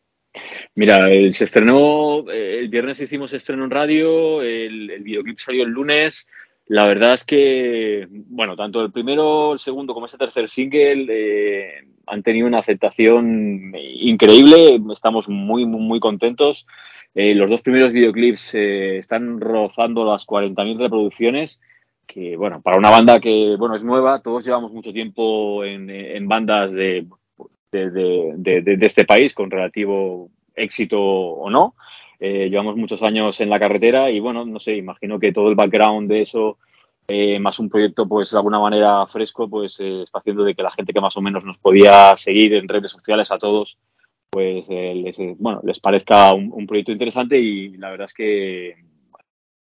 Mira, 0.75 1.09
se 1.31 1.45
estrenó, 1.45 2.29
el 2.29 2.69
viernes 2.69 3.01
hicimos 3.01 3.33
estreno 3.33 3.65
en 3.65 3.71
radio, 3.71 4.43
el, 4.43 4.91
el 4.91 5.03
videoclip 5.05 5.39
salió 5.39 5.63
el 5.63 5.71
lunes. 5.71 6.27
La 6.71 6.87
verdad 6.87 7.15
es 7.15 7.25
que, 7.25 8.07
bueno, 8.29 8.55
tanto 8.55 8.81
el 8.81 8.93
primero, 8.93 9.55
el 9.55 9.59
segundo 9.59 9.93
como 9.93 10.07
este 10.07 10.19
tercer 10.19 10.49
single 10.49 11.05
eh, 11.09 11.85
han 12.07 12.23
tenido 12.23 12.47
una 12.47 12.61
aceptación 12.61 13.73
increíble. 13.75 14.81
Estamos 14.93 15.29
muy, 15.29 15.67
muy, 15.67 15.81
muy 15.81 15.99
contentos. 15.99 16.69
Eh, 17.13 17.35
los 17.35 17.51
dos 17.51 17.63
primeros 17.63 17.91
videoclips 17.93 18.55
eh, 18.55 18.99
están 18.99 19.41
rozando 19.41 20.05
las 20.05 20.25
40.000 20.25 20.79
reproducciones, 20.79 21.59
que, 22.07 22.37
bueno, 22.37 22.61
para 22.63 22.79
una 22.79 22.91
banda 22.91 23.19
que, 23.19 23.57
bueno, 23.59 23.75
es 23.75 23.83
nueva, 23.83 24.23
todos 24.23 24.45
llevamos 24.45 24.71
mucho 24.73 24.93
tiempo 24.93 25.65
en, 25.65 25.91
en 25.91 26.29
bandas 26.29 26.71
de, 26.71 27.05
de, 27.73 27.91
de, 27.91 28.63
de, 28.63 28.87
este 28.87 29.05
país 29.05 29.35
con 29.35 29.51
relativo 29.51 30.31
éxito 30.55 31.01
o 31.03 31.51
no. 31.51 31.75
Eh, 32.21 32.51
llevamos 32.51 32.77
muchos 32.77 33.03
años 33.03 33.41
en 33.41 33.49
la 33.49 33.59
carretera 33.59 34.11
y 34.11 34.21
bueno, 34.21 34.45
no 34.45 34.61
sé, 34.61 34.77
imagino 34.77 35.19
que 35.19 35.33
todo 35.33 35.49
el 35.49 35.55
background 35.55 36.11
de 36.11 36.21
eso, 36.21 36.59
eh, 37.09 37.39
más 37.41 37.59
un 37.59 37.71
proyecto 37.71 38.07
pues 38.07 38.31
de 38.31 38.37
alguna 38.37 38.61
manera 38.61 39.07
fresco, 39.07 39.49
pues 39.49 39.81
eh, 39.81 40.03
está 40.03 40.19
haciendo 40.19 40.45
de 40.45 40.55
que 40.55 40.63
la 40.63 40.71
gente 40.71 40.93
que 40.93 41.01
más 41.01 41.17
o 41.17 41.23
menos 41.23 41.47
nos 41.47 41.57
podía 41.57 42.15
seguir 42.17 42.53
en 42.55 42.69
redes 42.69 42.91
sociales 42.91 43.33
a 43.33 43.39
todos, 43.39 43.79
pues 44.29 44.69
les, 44.69 45.19
bueno, 45.39 45.63
les 45.65 45.81
parezca 45.81 46.35
un, 46.35 46.67
proyecto 46.67 46.93
interesante 46.93 47.39
y 47.39 47.71
la 47.79 47.91
verdad 47.91 48.05
es 48.05 48.15
que 48.15 48.77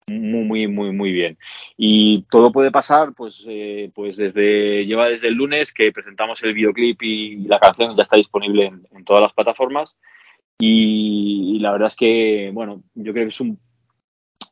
muy, 0.08 0.44
muy, 0.44 0.68
muy, 0.68 0.92
muy 0.92 1.12
bien. 1.12 1.38
Y 1.76 2.22
todo 2.30 2.52
puede 2.52 2.72
pasar, 2.72 3.14
pues, 3.14 3.46
pues 3.94 4.16
desde, 4.16 4.86
lleva 4.86 5.10
desde 5.10 5.28
el 5.28 5.34
lunes 5.34 5.74
que 5.74 5.92
presentamos 5.92 6.42
el 6.44 6.54
videoclip 6.54 7.02
y 7.02 7.38
la 7.48 7.60
canción 7.60 7.98
ya 7.98 8.04
está 8.04 8.16
disponible 8.16 8.72
en 8.92 9.04
todas 9.04 9.22
las 9.22 9.34
plataformas. 9.34 9.98
Y, 10.66 11.58
y, 11.58 11.60
la 11.60 11.74
verdad 11.74 11.90
es 11.90 11.96
que, 11.98 12.50
bueno, 12.54 12.84
yo 12.96 13.12
creo 13.12 13.26
que 13.26 13.30
es 13.30 13.42
un, 13.42 13.60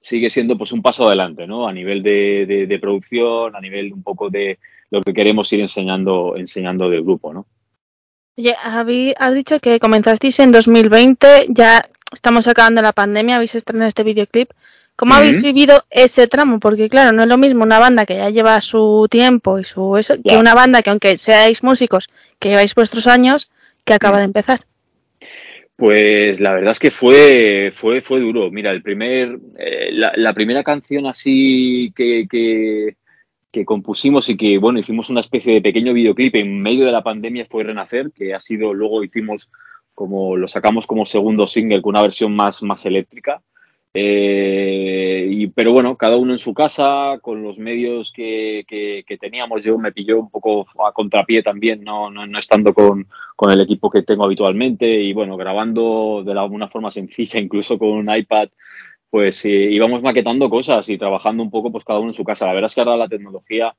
sigue 0.02 0.30
siendo 0.30 0.58
pues 0.58 0.74
un 0.74 0.82
paso 0.82 1.08
adelante, 1.08 1.48
¿no? 1.48 1.70
A 1.70 1.72
nivel 1.72 2.04
de, 2.04 2.46
de, 2.46 2.68
de, 2.68 2.80
producción, 2.80 3.56
a 3.56 3.62
nivel 3.62 3.94
un 3.94 4.04
poco 4.04 4.30
de 4.30 4.60
lo 4.90 5.00
que 5.00 5.14
queremos 5.14 5.54
ir 5.54 5.62
enseñando, 5.62 6.34
enseñando 6.36 6.90
del 6.90 7.04
grupo, 7.04 7.34
¿no? 7.34 7.46
Oye, 8.38 8.54
Javi, 8.60 9.14
has 9.18 9.34
dicho 9.34 9.62
que 9.62 9.80
comenzasteis 9.80 10.38
en 10.42 10.52
2020, 10.52 11.48
ya 11.48 11.88
estamos 12.12 12.46
acabando 12.50 12.82
la 12.82 12.92
pandemia, 12.92 13.38
habéis 13.38 13.56
estrenado 13.56 13.88
este 13.88 14.04
videoclip. 14.04 14.52
¿Cómo 14.98 15.14
uh 15.14 15.16
-huh. 15.16 15.20
habéis 15.20 15.42
vivido 15.42 15.86
ese 15.90 16.28
tramo? 16.28 16.60
Porque 16.60 16.90
claro, 16.90 17.14
no 17.14 17.22
es 17.24 17.30
lo 17.30 17.38
mismo 17.38 17.64
una 17.64 17.80
banda 17.80 18.06
que 18.06 18.18
ya 18.18 18.30
lleva 18.30 18.60
su 18.60 19.08
tiempo 19.10 19.60
y 19.60 19.64
su 19.64 19.96
eso, 19.96 20.16
yeah. 20.16 20.34
que 20.34 20.38
una 20.38 20.56
banda 20.56 20.82
que 20.82 20.90
aunque 20.90 21.18
seáis 21.18 21.64
músicos, 21.64 22.10
que 22.38 22.50
lleváis 22.50 22.76
vuestros 22.76 23.08
años, 23.08 23.50
que 23.86 23.94
acaba 23.94 24.16
uh 24.16 24.18
-huh. 24.18 24.24
de 24.24 24.26
empezar. 24.26 24.60
Pues 25.82 26.40
la 26.40 26.54
verdad 26.54 26.74
es 26.74 26.80
que 26.80 26.92
fue, 26.92 27.72
fue, 27.74 28.02
fue 28.02 28.20
duro. 28.20 28.52
Mira, 28.52 28.70
el 28.70 28.84
primer, 28.84 29.40
eh, 29.58 29.90
la, 29.92 30.14
la, 30.16 30.32
primera 30.32 30.64
canción 30.64 31.08
así 31.08 31.92
que, 31.96 32.28
que, 32.30 32.98
que, 33.52 33.66
compusimos 33.66 34.30
y 34.30 34.38
que, 34.38 34.60
bueno, 34.60 34.78
hicimos 34.78 35.10
una 35.10 35.22
especie 35.22 35.56
de 35.56 35.62
pequeño 35.64 35.92
videoclip 35.94 36.36
en 36.36 36.62
medio 36.62 36.86
de 36.86 36.92
la 36.92 37.02
pandemia 37.02 37.48
fue 37.50 37.64
Renacer, 37.64 38.12
que 38.14 38.36
ha 38.36 38.40
sido, 38.40 38.76
luego 38.76 39.04
hicimos 39.04 39.50
como, 39.96 40.38
lo 40.38 40.48
sacamos 40.48 40.86
como 40.86 41.04
segundo 41.04 41.48
single 41.48 41.82
con 41.82 41.96
una 41.96 42.04
versión 42.04 42.36
más, 42.36 42.62
más 42.62 42.86
eléctrica. 42.86 43.42
Eh, 43.94 45.28
y, 45.30 45.48
pero 45.48 45.74
bueno, 45.74 45.98
cada 45.98 46.16
uno 46.16 46.32
en 46.32 46.38
su 46.38 46.54
casa, 46.54 47.20
con 47.22 47.44
los 47.44 47.58
medios 47.58 48.12
que, 48.14 48.64
que, 48.68 49.18
teníamos, 49.18 49.64
yo 49.64 49.78
me 49.78 49.92
pilló 49.92 50.20
un 50.20 50.30
poco 50.30 50.66
a 50.86 50.94
contrapié 50.94 51.44
también, 51.44 51.84
no, 51.84 52.10
no, 52.10 52.40
estando 52.40 52.74
con, 52.74 53.08
con, 53.36 53.52
el 53.52 53.62
equipo 53.62 53.90
que 53.90 54.04
tengo 54.04 54.26
habitualmente 54.26 54.88
y 54.88 55.12
bueno, 55.14 55.36
grabando 55.36 56.24
de 56.26 56.32
alguna 56.32 56.70
forma 56.70 56.90
sencilla, 56.90 57.40
incluso 57.40 57.78
con 57.78 57.90
un 57.90 58.16
iPad, 58.16 58.50
pues 59.10 59.44
eh, 59.46 59.50
íbamos 59.50 60.02
maquetando 60.02 60.50
cosas 60.50 60.88
y 60.90 60.98
trabajando 60.98 61.44
un 61.44 61.52
poco 61.52 61.72
pues 61.72 61.84
cada 61.84 62.00
uno 62.00 62.10
en 62.10 62.14
su 62.14 62.24
casa. 62.24 62.48
La 62.48 62.54
verdad 62.54 62.68
es 62.68 62.76
que 62.76 62.82
ahora 62.82 62.96
la 62.96 63.10
tecnología 63.10 63.76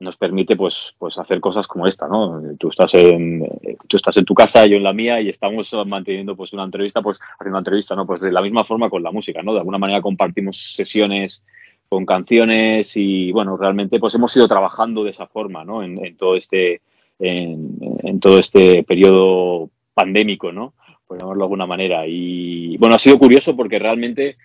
nos 0.00 0.16
permite 0.16 0.56
pues, 0.56 0.94
pues 0.98 1.18
hacer 1.18 1.40
cosas 1.40 1.66
como 1.66 1.86
esta, 1.86 2.06
¿no? 2.06 2.40
Tú 2.58 2.68
estás 2.68 2.94
en, 2.94 3.44
tú 3.88 3.96
estás 3.96 4.16
en 4.16 4.24
tu 4.24 4.34
casa, 4.34 4.64
yo 4.66 4.76
en 4.76 4.84
la 4.84 4.92
mía 4.92 5.20
y 5.20 5.28
estamos 5.28 5.74
manteniendo 5.86 6.36
pues 6.36 6.52
una 6.52 6.64
entrevista, 6.64 7.02
pues 7.02 7.18
haciendo 7.18 7.56
una 7.56 7.60
entrevista, 7.60 7.96
¿no? 7.96 8.06
Pues 8.06 8.20
de 8.20 8.30
la 8.30 8.42
misma 8.42 8.64
forma 8.64 8.90
con 8.90 9.02
la 9.02 9.10
música, 9.10 9.42
¿no? 9.42 9.52
De 9.52 9.58
alguna 9.58 9.78
manera 9.78 10.00
compartimos 10.00 10.74
sesiones 10.74 11.42
con 11.88 12.06
canciones 12.06 12.96
y 12.96 13.32
bueno, 13.32 13.56
realmente 13.56 13.98
pues 13.98 14.14
hemos 14.14 14.36
ido 14.36 14.46
trabajando 14.46 15.04
de 15.04 15.10
esa 15.10 15.26
forma, 15.26 15.64
¿no? 15.64 15.82
En, 15.82 16.04
en 16.04 16.16
todo 16.16 16.36
este, 16.36 16.82
en, 17.18 17.78
en, 18.02 18.20
todo 18.20 18.38
este 18.38 18.84
periodo 18.84 19.70
pandémico, 19.94 20.52
¿no? 20.52 20.74
Por 21.06 21.18
llamarlo 21.18 21.40
de 21.40 21.44
alguna 21.46 21.66
manera. 21.66 22.06
Y 22.06 22.76
bueno, 22.76 22.94
ha 22.94 22.98
sido 22.98 23.18
curioso 23.18 23.56
porque 23.56 23.78
realmente 23.78 24.36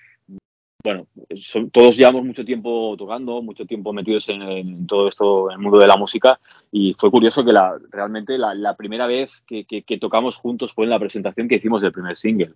bueno, 0.83 1.07
son, 1.35 1.69
todos 1.69 1.95
llevamos 1.95 2.25
mucho 2.25 2.43
tiempo 2.43 2.95
tocando, 2.97 3.41
mucho 3.41 3.65
tiempo 3.65 3.93
metidos 3.93 4.27
en, 4.29 4.41
en, 4.41 4.87
todo 4.87 5.07
esto, 5.07 5.49
en 5.49 5.53
el 5.55 5.59
mundo 5.59 5.77
de 5.79 5.87
la 5.87 5.95
música, 5.95 6.39
y 6.71 6.93
fue 6.99 7.09
curioso 7.09 7.45
que 7.45 7.53
la, 7.53 7.77
realmente 7.89 8.37
la, 8.37 8.53
la 8.53 8.75
primera 8.75 9.07
vez 9.07 9.41
que, 9.47 9.65
que, 9.65 9.83
que, 9.83 9.97
tocamos 9.97 10.35
juntos 10.35 10.73
fue 10.73 10.85
en 10.85 10.91
la 10.91 10.99
presentación 10.99 11.47
que 11.47 11.55
hicimos 11.55 11.81
del 11.81 11.93
primer 11.93 12.17
single, 12.17 12.53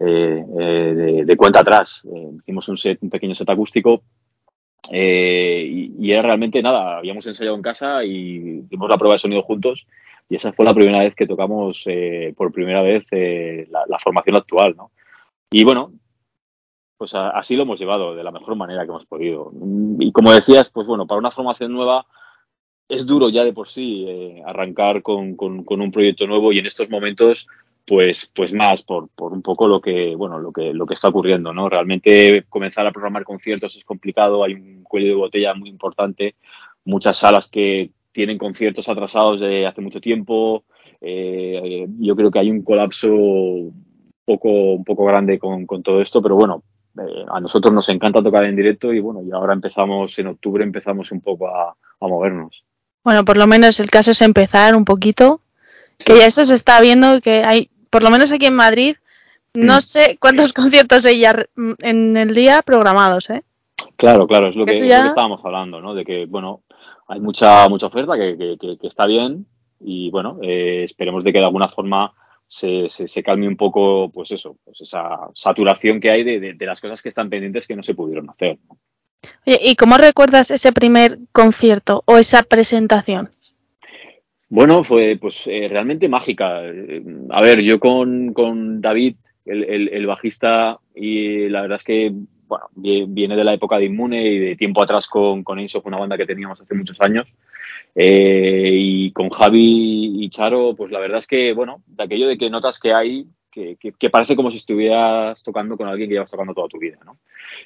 eh, 0.00 0.44
eh, 0.58 0.94
de, 0.94 1.24
de, 1.24 1.36
cuenta 1.36 1.60
atrás. 1.60 2.02
Eh, 2.12 2.30
hicimos 2.40 2.68
un, 2.68 2.76
set, 2.76 2.98
un 3.02 3.10
pequeño 3.10 3.34
set 3.34 3.48
acústico 3.48 4.02
eh, 4.90 5.66
y, 5.68 5.94
y, 5.98 6.12
era 6.12 6.22
realmente 6.22 6.62
nada, 6.62 6.98
habíamos 6.98 7.26
ensayado 7.26 7.56
en 7.56 7.62
casa 7.62 8.04
y 8.04 8.62
dimos 8.62 8.88
la 8.88 8.96
prueba 8.96 9.14
de 9.14 9.18
sonido 9.18 9.42
juntos 9.42 9.86
y 10.30 10.36
esa 10.36 10.52
fue 10.52 10.64
la 10.64 10.74
primera 10.74 11.00
vez 11.00 11.14
que 11.14 11.26
tocamos 11.26 11.82
eh, 11.86 12.32
por 12.36 12.52
primera 12.52 12.80
vez 12.80 13.06
eh, 13.10 13.66
la, 13.70 13.84
la, 13.86 13.98
formación 13.98 14.36
actual, 14.36 14.74
¿no? 14.76 14.90
Y 15.50 15.64
bueno, 15.64 15.92
pues 16.98 17.14
a, 17.14 17.30
así 17.30 17.56
lo 17.56 17.62
hemos 17.62 17.78
llevado 17.78 18.14
de 18.14 18.24
la 18.24 18.32
mejor 18.32 18.56
manera 18.56 18.82
que 18.82 18.90
hemos 18.90 19.06
podido. 19.06 19.52
Y 19.98 20.12
como 20.12 20.32
decías, 20.32 20.68
pues 20.70 20.86
bueno, 20.86 21.06
para 21.06 21.20
una 21.20 21.30
formación 21.30 21.72
nueva 21.72 22.04
es 22.88 23.06
duro 23.06 23.28
ya 23.28 23.44
de 23.44 23.52
por 23.52 23.68
sí 23.68 24.04
eh, 24.08 24.42
arrancar 24.46 25.02
con, 25.02 25.36
con, 25.36 25.64
un 25.68 25.90
proyecto 25.90 26.26
nuevo 26.26 26.52
y 26.52 26.58
en 26.58 26.66
estos 26.66 26.88
momentos 26.88 27.46
pues 27.86 28.30
pues 28.34 28.52
más 28.52 28.82
por, 28.82 29.08
por 29.10 29.32
un 29.32 29.42
poco 29.42 29.68
lo 29.68 29.80
que 29.80 30.14
bueno 30.16 30.38
lo 30.38 30.52
que 30.52 30.72
lo 30.72 30.86
que 30.86 30.94
está 30.94 31.08
ocurriendo 31.08 31.52
no 31.52 31.68
realmente 31.68 32.44
comenzar 32.48 32.86
a 32.86 32.92
programar 32.92 33.24
conciertos 33.24 33.76
es 33.76 33.84
complicado 33.84 34.42
hay 34.42 34.54
un 34.54 34.82
cuello 34.84 35.08
de 35.08 35.14
botella 35.14 35.54
muy 35.54 35.68
importante 35.68 36.34
muchas 36.84 37.18
salas 37.18 37.48
que 37.48 37.90
tienen 38.12 38.38
conciertos 38.38 38.88
atrasados 38.88 39.40
de 39.40 39.66
hace 39.66 39.80
mucho 39.80 40.00
tiempo 40.00 40.64
eh, 41.00 41.86
yo 41.98 42.16
creo 42.16 42.30
que 42.30 42.38
hay 42.38 42.50
un 42.50 42.62
colapso 42.62 43.08
poco 44.24 44.48
un 44.48 44.84
poco 44.84 45.04
grande 45.04 45.38
con, 45.38 45.66
con 45.66 45.82
todo 45.82 46.00
esto 46.00 46.22
pero 46.22 46.36
bueno 46.36 46.62
eh, 46.98 47.24
a 47.28 47.40
nosotros 47.40 47.72
nos 47.72 47.88
encanta 47.88 48.22
tocar 48.22 48.44
en 48.44 48.56
directo 48.56 48.92
y 48.92 49.00
bueno 49.00 49.22
y 49.22 49.30
ahora 49.32 49.52
empezamos 49.54 50.18
en 50.18 50.28
octubre 50.28 50.64
empezamos 50.64 51.10
un 51.12 51.20
poco 51.20 51.48
a, 51.48 51.70
a 51.70 52.06
movernos 52.06 52.64
bueno, 53.08 53.24
por 53.24 53.38
lo 53.38 53.46
menos 53.46 53.80
el 53.80 53.88
caso 53.88 54.10
es 54.10 54.20
empezar 54.20 54.76
un 54.76 54.84
poquito. 54.84 55.40
Que 56.04 56.18
ya 56.18 56.26
eso 56.26 56.44
se 56.44 56.54
está 56.54 56.78
viendo 56.82 57.22
que 57.22 57.42
hay, 57.42 57.70
por 57.88 58.02
lo 58.02 58.10
menos 58.10 58.30
aquí 58.30 58.44
en 58.44 58.54
Madrid, 58.54 58.96
no 59.54 59.80
sé 59.80 60.18
cuántos 60.20 60.52
conciertos 60.52 61.06
hay 61.06 61.20
ya 61.20 61.46
en 61.80 62.18
el 62.18 62.34
día 62.34 62.60
programados, 62.60 63.30
¿eh? 63.30 63.44
Claro, 63.96 64.26
claro, 64.26 64.48
es 64.48 64.56
lo 64.56 64.66
que, 64.66 64.86
ya... 64.86 64.98
lo 64.98 65.02
que 65.04 65.08
estábamos 65.08 65.42
hablando, 65.42 65.80
¿no? 65.80 65.94
De 65.94 66.04
que, 66.04 66.26
bueno, 66.26 66.60
hay 67.08 67.18
mucha 67.18 67.66
mucha 67.70 67.86
oferta 67.86 68.12
que, 68.16 68.36
que, 68.60 68.76
que 68.78 68.86
está 68.86 69.06
bien 69.06 69.46
y, 69.80 70.10
bueno, 70.10 70.38
eh, 70.42 70.82
esperemos 70.84 71.24
de 71.24 71.32
que 71.32 71.38
de 71.38 71.46
alguna 71.46 71.68
forma 71.68 72.12
se, 72.48 72.88
se, 72.88 73.06
se, 73.06 73.22
calme 73.22 73.46
un 73.46 73.56
poco, 73.56 74.10
pues 74.10 74.32
eso, 74.32 74.56
pues 74.64 74.80
esa 74.80 75.28
saturación 75.34 76.00
que 76.00 76.10
hay 76.10 76.24
de, 76.24 76.40
de, 76.40 76.54
de, 76.54 76.66
las 76.66 76.80
cosas 76.80 77.02
que 77.02 77.10
están 77.10 77.28
pendientes 77.28 77.66
que 77.66 77.76
no 77.76 77.82
se 77.82 77.94
pudieron 77.94 78.28
hacer. 78.30 78.58
¿no? 78.68 78.78
Oye, 79.46 79.60
¿y 79.62 79.76
cómo 79.76 79.96
recuerdas 79.96 80.50
ese 80.50 80.72
primer 80.72 81.18
concierto 81.32 82.02
o 82.06 82.18
esa 82.18 82.42
presentación? 82.42 83.30
Bueno, 84.48 84.82
fue 84.82 85.18
pues 85.20 85.46
eh, 85.46 85.66
realmente 85.68 86.08
mágica. 86.08 86.60
A 87.30 87.42
ver, 87.42 87.60
yo 87.60 87.78
con, 87.78 88.32
con 88.32 88.80
David, 88.80 89.16
el, 89.44 89.64
el, 89.64 89.88
el, 89.88 90.06
bajista, 90.06 90.78
y 90.94 91.48
la 91.48 91.62
verdad 91.62 91.76
es 91.76 91.84
que 91.84 92.12
bueno, 92.46 92.66
viene 92.74 93.36
de 93.36 93.44
la 93.44 93.52
época 93.52 93.78
de 93.78 93.84
Inmune 93.84 94.22
y 94.22 94.38
de 94.38 94.56
tiempo 94.56 94.82
atrás 94.82 95.06
con, 95.06 95.44
con 95.44 95.58
Enso, 95.58 95.82
una 95.84 95.98
banda 95.98 96.16
que 96.16 96.26
teníamos 96.26 96.60
hace 96.60 96.74
muchos 96.74 96.98
años. 97.00 97.26
Eh, 97.94 98.70
y 98.74 99.12
con 99.12 99.30
Javi 99.30 100.24
y 100.24 100.28
Charo, 100.30 100.74
pues 100.76 100.90
la 100.90 101.00
verdad 101.00 101.18
es 101.18 101.26
que, 101.26 101.52
bueno, 101.52 101.82
de 101.86 102.04
aquello 102.04 102.28
de 102.28 102.38
que 102.38 102.50
notas 102.50 102.78
que 102.78 102.92
hay 102.92 103.26
que, 103.50 103.76
que, 103.76 103.92
que, 103.92 104.10
parece 104.10 104.36
como 104.36 104.50
si 104.50 104.58
estuvieras 104.58 105.42
tocando 105.42 105.76
con 105.76 105.88
alguien 105.88 106.08
que 106.08 106.14
llevas 106.14 106.30
tocando 106.30 106.54
toda 106.54 106.68
tu 106.68 106.78
vida, 106.78 106.98
¿no? 107.04 107.16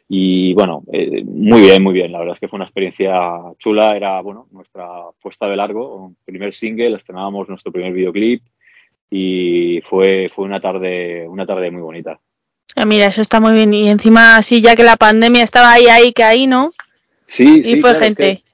Y 0.08 0.54
bueno, 0.54 0.82
eh, 0.92 1.22
muy 1.24 1.62
bien, 1.62 1.82
muy 1.82 1.94
bien. 1.94 2.12
La 2.12 2.18
verdad 2.18 2.34
es 2.34 2.40
que 2.40 2.48
fue 2.48 2.56
una 2.56 2.64
experiencia 2.64 3.12
chula. 3.58 3.96
Era, 3.96 4.20
bueno, 4.20 4.46
nuestra 4.52 4.86
puesta 5.20 5.46
de 5.48 5.56
largo, 5.56 6.12
primer 6.24 6.52
single, 6.52 6.94
estrenábamos 6.94 7.48
nuestro 7.48 7.72
primer 7.72 7.92
videoclip 7.92 8.42
y 9.10 9.80
fue, 9.82 10.30
fue 10.32 10.44
una 10.44 10.60
tarde, 10.60 11.26
una 11.28 11.46
tarde 11.46 11.70
muy 11.70 11.82
bonita. 11.82 12.18
Ah, 12.74 12.86
mira, 12.86 13.06
eso 13.06 13.20
está 13.20 13.40
muy 13.40 13.52
bien. 13.52 13.72
Y 13.74 13.88
encima, 13.88 14.40
sí, 14.42 14.62
ya 14.62 14.74
que 14.74 14.84
la 14.84 14.96
pandemia 14.96 15.42
estaba 15.42 15.72
ahí, 15.72 15.86
ahí, 15.86 16.12
que 16.12 16.24
ahí, 16.24 16.46
¿no? 16.46 16.72
Sí, 17.26 17.60
y 17.60 17.64
sí. 17.64 17.80
fue 17.80 17.90
claro, 17.90 18.04
gente. 18.04 18.30
Es 18.30 18.38
que, 18.38 18.44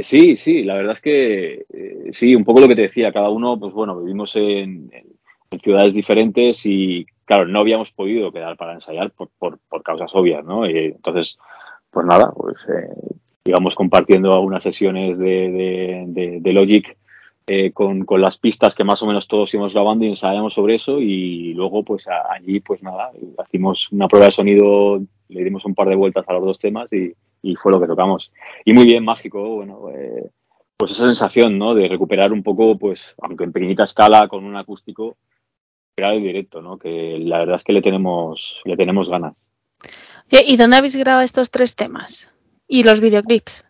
sí, 0.00 0.36
sí, 0.36 0.62
la 0.62 0.74
verdad 0.74 0.92
es 0.92 1.00
que 1.00 1.66
eh, 1.72 2.08
sí, 2.12 2.34
un 2.34 2.44
poco 2.44 2.60
lo 2.60 2.68
que 2.68 2.76
te 2.76 2.82
decía, 2.82 3.12
cada 3.12 3.30
uno, 3.30 3.58
pues 3.58 3.72
bueno, 3.72 3.98
vivimos 4.00 4.34
en, 4.36 4.90
ciudades 5.62 5.94
diferentes 5.94 6.66
y, 6.66 7.06
claro, 7.24 7.46
no 7.46 7.60
habíamos 7.60 7.92
podido 7.92 8.32
quedar 8.32 8.56
para 8.56 8.72
ensayar 8.72 9.12
por, 9.12 9.28
por, 9.38 9.82
causas 9.84 10.10
obvias, 10.12 10.44
¿no? 10.44 10.68
Y 10.68 10.76
entonces, 10.76 11.38
pues 11.92 12.04
nada, 12.06 12.32
pues 12.32 12.66
eh, 12.68 12.88
íbamos 13.44 13.76
compartiendo 13.76 14.32
algunas 14.32 14.64
sesiones 14.64 15.16
de, 15.16 16.40
Logic 16.44 16.96
eh, 17.46 17.70
con, 17.72 18.04
las 18.20 18.38
pistas 18.38 18.74
que 18.74 18.82
más 18.82 19.00
o 19.04 19.06
menos 19.06 19.28
todos 19.28 19.54
íbamos 19.54 19.74
grabando 19.74 20.04
y 20.04 20.08
ensayamos 20.08 20.54
sobre 20.54 20.74
eso 20.74 21.00
y 21.00 21.54
luego, 21.54 21.84
pues 21.84 22.04
allí, 22.08 22.58
pues 22.58 22.82
nada, 22.82 23.12
hicimos 23.46 23.92
una 23.92 24.08
prueba 24.08 24.26
de 24.26 24.32
sonido, 24.32 25.00
le 25.28 25.44
dimos 25.44 25.64
un 25.64 25.76
par 25.76 25.88
de 25.88 25.94
vueltas 25.94 26.24
a 26.26 26.32
los 26.32 26.44
dos 26.44 26.58
temas 26.58 26.92
y, 26.92 27.14
y 27.44 27.56
fue 27.56 27.70
lo 27.70 27.80
que 27.80 27.86
tocamos. 27.86 28.32
Y 28.64 28.72
muy 28.72 28.86
bien, 28.86 29.04
mágico, 29.04 29.56
bueno, 29.56 29.90
eh, 29.90 30.30
pues 30.78 30.92
esa 30.92 31.04
sensación, 31.04 31.58
¿no? 31.58 31.74
De 31.74 31.86
recuperar 31.88 32.32
un 32.32 32.42
poco, 32.42 32.78
pues, 32.78 33.14
aunque 33.20 33.44
en 33.44 33.52
pequeñita 33.52 33.84
escala, 33.84 34.28
con 34.28 34.44
un 34.44 34.56
acústico, 34.56 35.18
el 35.96 36.22
directo, 36.22 36.62
¿no? 36.62 36.78
Que 36.78 37.18
la 37.20 37.40
verdad 37.40 37.56
es 37.56 37.64
que 37.64 37.74
le 37.74 37.82
tenemos, 37.82 38.60
le 38.64 38.76
tenemos 38.76 39.08
ganas. 39.08 39.34
¿Y 40.30 40.56
dónde 40.56 40.78
habéis 40.78 40.96
grabado 40.96 41.22
estos 41.22 41.50
tres 41.50 41.76
temas? 41.76 42.32
¿Y 42.66 42.82
los 42.82 43.00
videoclips? 43.00 43.64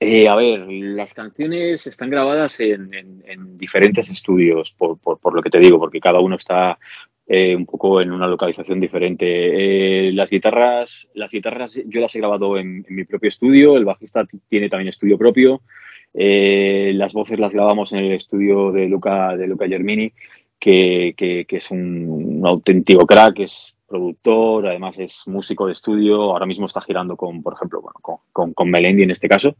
Eh, 0.00 0.28
a 0.28 0.36
ver, 0.36 0.66
las 0.68 1.14
canciones 1.14 1.86
están 1.86 2.10
grabadas 2.10 2.60
en, 2.60 2.94
en, 2.94 3.24
en 3.26 3.58
diferentes 3.58 4.08
estudios, 4.08 4.70
por, 4.70 4.98
por, 4.98 5.18
por, 5.18 5.34
lo 5.34 5.42
que 5.42 5.50
te 5.50 5.58
digo, 5.58 5.78
porque 5.78 6.00
cada 6.00 6.20
uno 6.20 6.36
está 6.36 6.78
eh, 7.26 7.56
un 7.56 7.64
poco 7.64 8.02
en 8.02 8.12
una 8.12 8.26
localización 8.26 8.78
diferente. 8.78 10.08
Eh, 10.08 10.12
las 10.12 10.28
guitarras, 10.28 11.08
las 11.14 11.32
guitarras 11.32 11.80
yo 11.86 12.00
las 12.00 12.14
he 12.14 12.18
grabado 12.18 12.58
en, 12.58 12.84
mi 12.88 13.04
propio 13.04 13.28
estudio, 13.28 13.76
el 13.76 13.86
bajista 13.86 14.26
tiene 14.48 14.68
también 14.68 14.88
estudio 14.88 15.16
propio. 15.16 15.62
Eh, 16.12 16.92
las 16.94 17.14
voces 17.14 17.38
las 17.38 17.52
grabamos 17.52 17.92
en 17.92 18.00
el 18.00 18.12
estudio 18.12 18.72
de 18.72 18.88
Luca, 18.88 19.36
de 19.36 19.48
Luca 19.48 19.66
Germini 19.66 20.12
que, 20.60 21.14
que, 21.16 21.46
es 21.48 21.70
un, 21.70 22.08
un, 22.08 22.46
auténtico 22.46 23.06
crack, 23.06 23.40
es 23.40 23.76
productor, 23.86 24.66
además 24.68 24.98
es 24.98 25.22
músico 25.26 25.66
de 25.66 25.72
estudio, 25.72 26.22
ahora 26.22 26.46
mismo 26.46 26.66
está 26.66 26.80
girando 26.80 27.16
con, 27.16 27.42
por 27.42 27.54
ejemplo, 27.54 27.82
bueno, 27.82 27.98
con, 28.32 28.54
con, 28.54 28.70
Melendi 28.70 29.02
en 29.02 29.10
este 29.10 29.28
caso. 29.28 29.56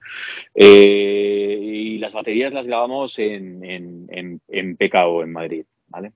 Y 0.54 1.98
las 1.98 2.14
baterías 2.14 2.52
las 2.52 2.66
grabamos 2.66 3.18
en, 3.18 3.64
en, 3.64 4.06
en, 4.10 4.40
en 4.48 4.76
PKO, 4.76 5.24
en 5.24 5.32
Madrid, 5.32 5.64
¿vale? 5.88 6.12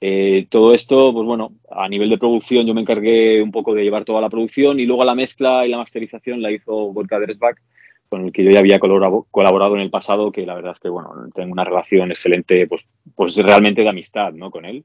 Eh, 0.00 0.46
todo 0.48 0.72
esto, 0.72 1.12
pues 1.12 1.26
bueno, 1.26 1.52
a 1.70 1.88
nivel 1.88 2.08
de 2.08 2.16
producción 2.16 2.66
yo 2.66 2.72
me 2.72 2.80
encargué 2.80 3.42
un 3.42 3.50
poco 3.50 3.74
de 3.74 3.82
llevar 3.82 4.04
toda 4.04 4.22
la 4.22 4.30
producción 4.30 4.80
y 4.80 4.86
luego 4.86 5.04
la 5.04 5.14
mezcla 5.14 5.66
y 5.66 5.68
la 5.68 5.76
masterización 5.76 6.40
la 6.40 6.50
hizo 6.50 6.92
Volka 6.92 7.20
Dresbach, 7.20 7.58
con 8.08 8.24
el 8.24 8.32
que 8.32 8.42
yo 8.42 8.50
ya 8.50 8.60
había 8.60 8.78
colaborado 8.78 9.74
en 9.76 9.82
el 9.82 9.90
pasado, 9.90 10.32
que 10.32 10.46
la 10.46 10.54
verdad 10.54 10.72
es 10.72 10.80
que, 10.80 10.88
bueno, 10.88 11.10
tengo 11.34 11.52
una 11.52 11.64
relación 11.64 12.10
excelente, 12.10 12.66
pues, 12.66 12.86
pues 13.14 13.36
realmente 13.36 13.82
de 13.82 13.88
amistad, 13.88 14.32
¿no? 14.32 14.50
Con 14.50 14.64
él. 14.64 14.84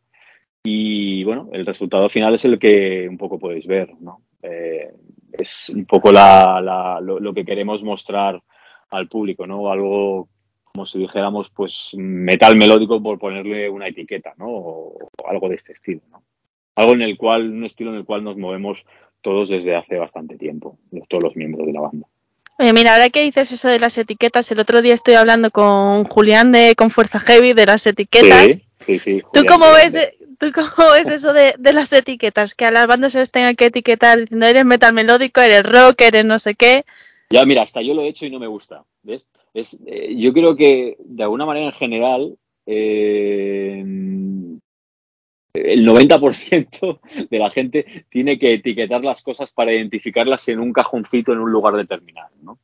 Y 0.63 1.23
bueno, 1.23 1.49
el 1.53 1.65
resultado 1.65 2.09
final 2.09 2.35
es 2.35 2.43
el 2.45 2.59
que 2.59 3.07
un 3.09 3.17
poco 3.17 3.39
podéis 3.39 3.65
ver, 3.67 3.93
¿no? 3.99 4.21
Eh, 4.43 4.91
es 5.31 5.69
un 5.69 5.85
poco 5.85 6.11
la, 6.11 6.59
la, 6.61 6.99
lo, 7.01 7.19
lo, 7.19 7.33
que 7.33 7.45
queremos 7.45 7.81
mostrar 7.83 8.41
al 8.89 9.07
público, 9.07 9.47
¿no? 9.47 9.71
Algo 9.71 10.29
como 10.75 10.85
si 10.85 10.99
dijéramos, 10.99 11.49
pues 11.55 11.91
metal 11.93 12.57
melódico 12.57 13.01
por 13.01 13.17
ponerle 13.17 13.69
una 13.69 13.87
etiqueta, 13.87 14.33
¿no? 14.37 14.47
O, 14.47 14.97
o 15.23 15.29
algo 15.29 15.47
de 15.47 15.55
este 15.55 15.71
estilo, 15.71 16.01
¿no? 16.11 16.21
Algo 16.75 16.93
en 16.93 17.01
el 17.01 17.17
cual, 17.17 17.49
un 17.49 17.63
estilo 17.63 17.91
en 17.91 17.97
el 17.97 18.05
cual 18.05 18.23
nos 18.23 18.35
movemos 18.35 18.85
todos 19.21 19.47
desde 19.47 19.75
hace 19.75 19.97
bastante 19.97 20.37
tiempo, 20.37 20.77
todos 21.07 21.23
los 21.23 21.35
miembros 21.37 21.65
de 21.65 21.73
la 21.73 21.81
banda. 21.81 22.07
Oye, 22.59 22.73
mira, 22.73 22.93
ahora 22.93 23.09
que 23.09 23.23
dices 23.23 23.51
eso 23.51 23.69
de 23.69 23.79
las 23.79 23.97
etiquetas, 23.97 24.51
el 24.51 24.59
otro 24.59 24.81
día 24.81 24.93
estoy 24.93 25.13
hablando 25.13 25.49
con 25.51 26.03
Julián 26.03 26.51
de 26.51 26.75
Con 26.75 26.89
Fuerza 26.89 27.19
Heavy 27.19 27.53
de 27.53 27.65
las 27.65 27.87
etiquetas. 27.87 28.61
Sí, 28.77 28.99
sí, 28.99 28.99
sí. 28.99 29.21
¿Tú 29.33 29.45
cómo, 29.45 29.65
ves, 29.71 29.97
¿Tú 30.37 30.51
cómo 30.53 30.91
ves 30.91 31.09
eso 31.09 31.31
de, 31.33 31.55
de, 31.57 31.73
las 31.73 31.91
etiquetas? 31.93 32.53
Que 32.55 32.65
a 32.65 32.71
las 32.71 32.87
bandas 32.87 33.13
se 33.13 33.19
les 33.19 33.31
tengan 33.31 33.55
que 33.55 33.65
etiquetar 33.65 34.19
diciendo 34.19 34.45
eres 34.45 34.65
metal 34.65 34.93
melódico, 34.93 35.41
eres 35.41 35.63
rock, 35.63 36.01
eres 36.01 36.25
no 36.25 36.39
sé 36.39 36.55
qué. 36.55 36.85
Ya, 37.29 37.45
mira, 37.45 37.63
hasta 37.63 37.81
yo 37.81 37.93
lo 37.93 38.03
he 38.03 38.09
hecho 38.09 38.25
y 38.25 38.31
no 38.31 38.39
me 38.39 38.47
gusta. 38.47 38.83
¿Ves? 39.03 39.27
Eh, 39.55 40.15
yo 40.17 40.33
creo 40.33 40.55
que 40.55 40.97
de 40.99 41.23
alguna 41.23 41.45
manera 41.45 41.67
en 41.67 41.71
general 41.71 42.37
eh, 42.65 43.79
el 45.53 45.87
90% 45.87 46.99
de 47.29 47.39
la 47.39 47.49
gente 47.49 48.05
tiene 48.09 48.37
que 48.37 48.53
etiquetar 48.53 49.03
las 49.03 49.21
cosas 49.21 49.51
para 49.51 49.73
identificarlas 49.73 50.47
en 50.49 50.59
un 50.59 50.73
cajoncito 50.73 51.31
en 51.31 51.39
un 51.39 51.51
lugar 51.51 51.75
determinado, 51.75 52.35
¿no? 52.41 52.59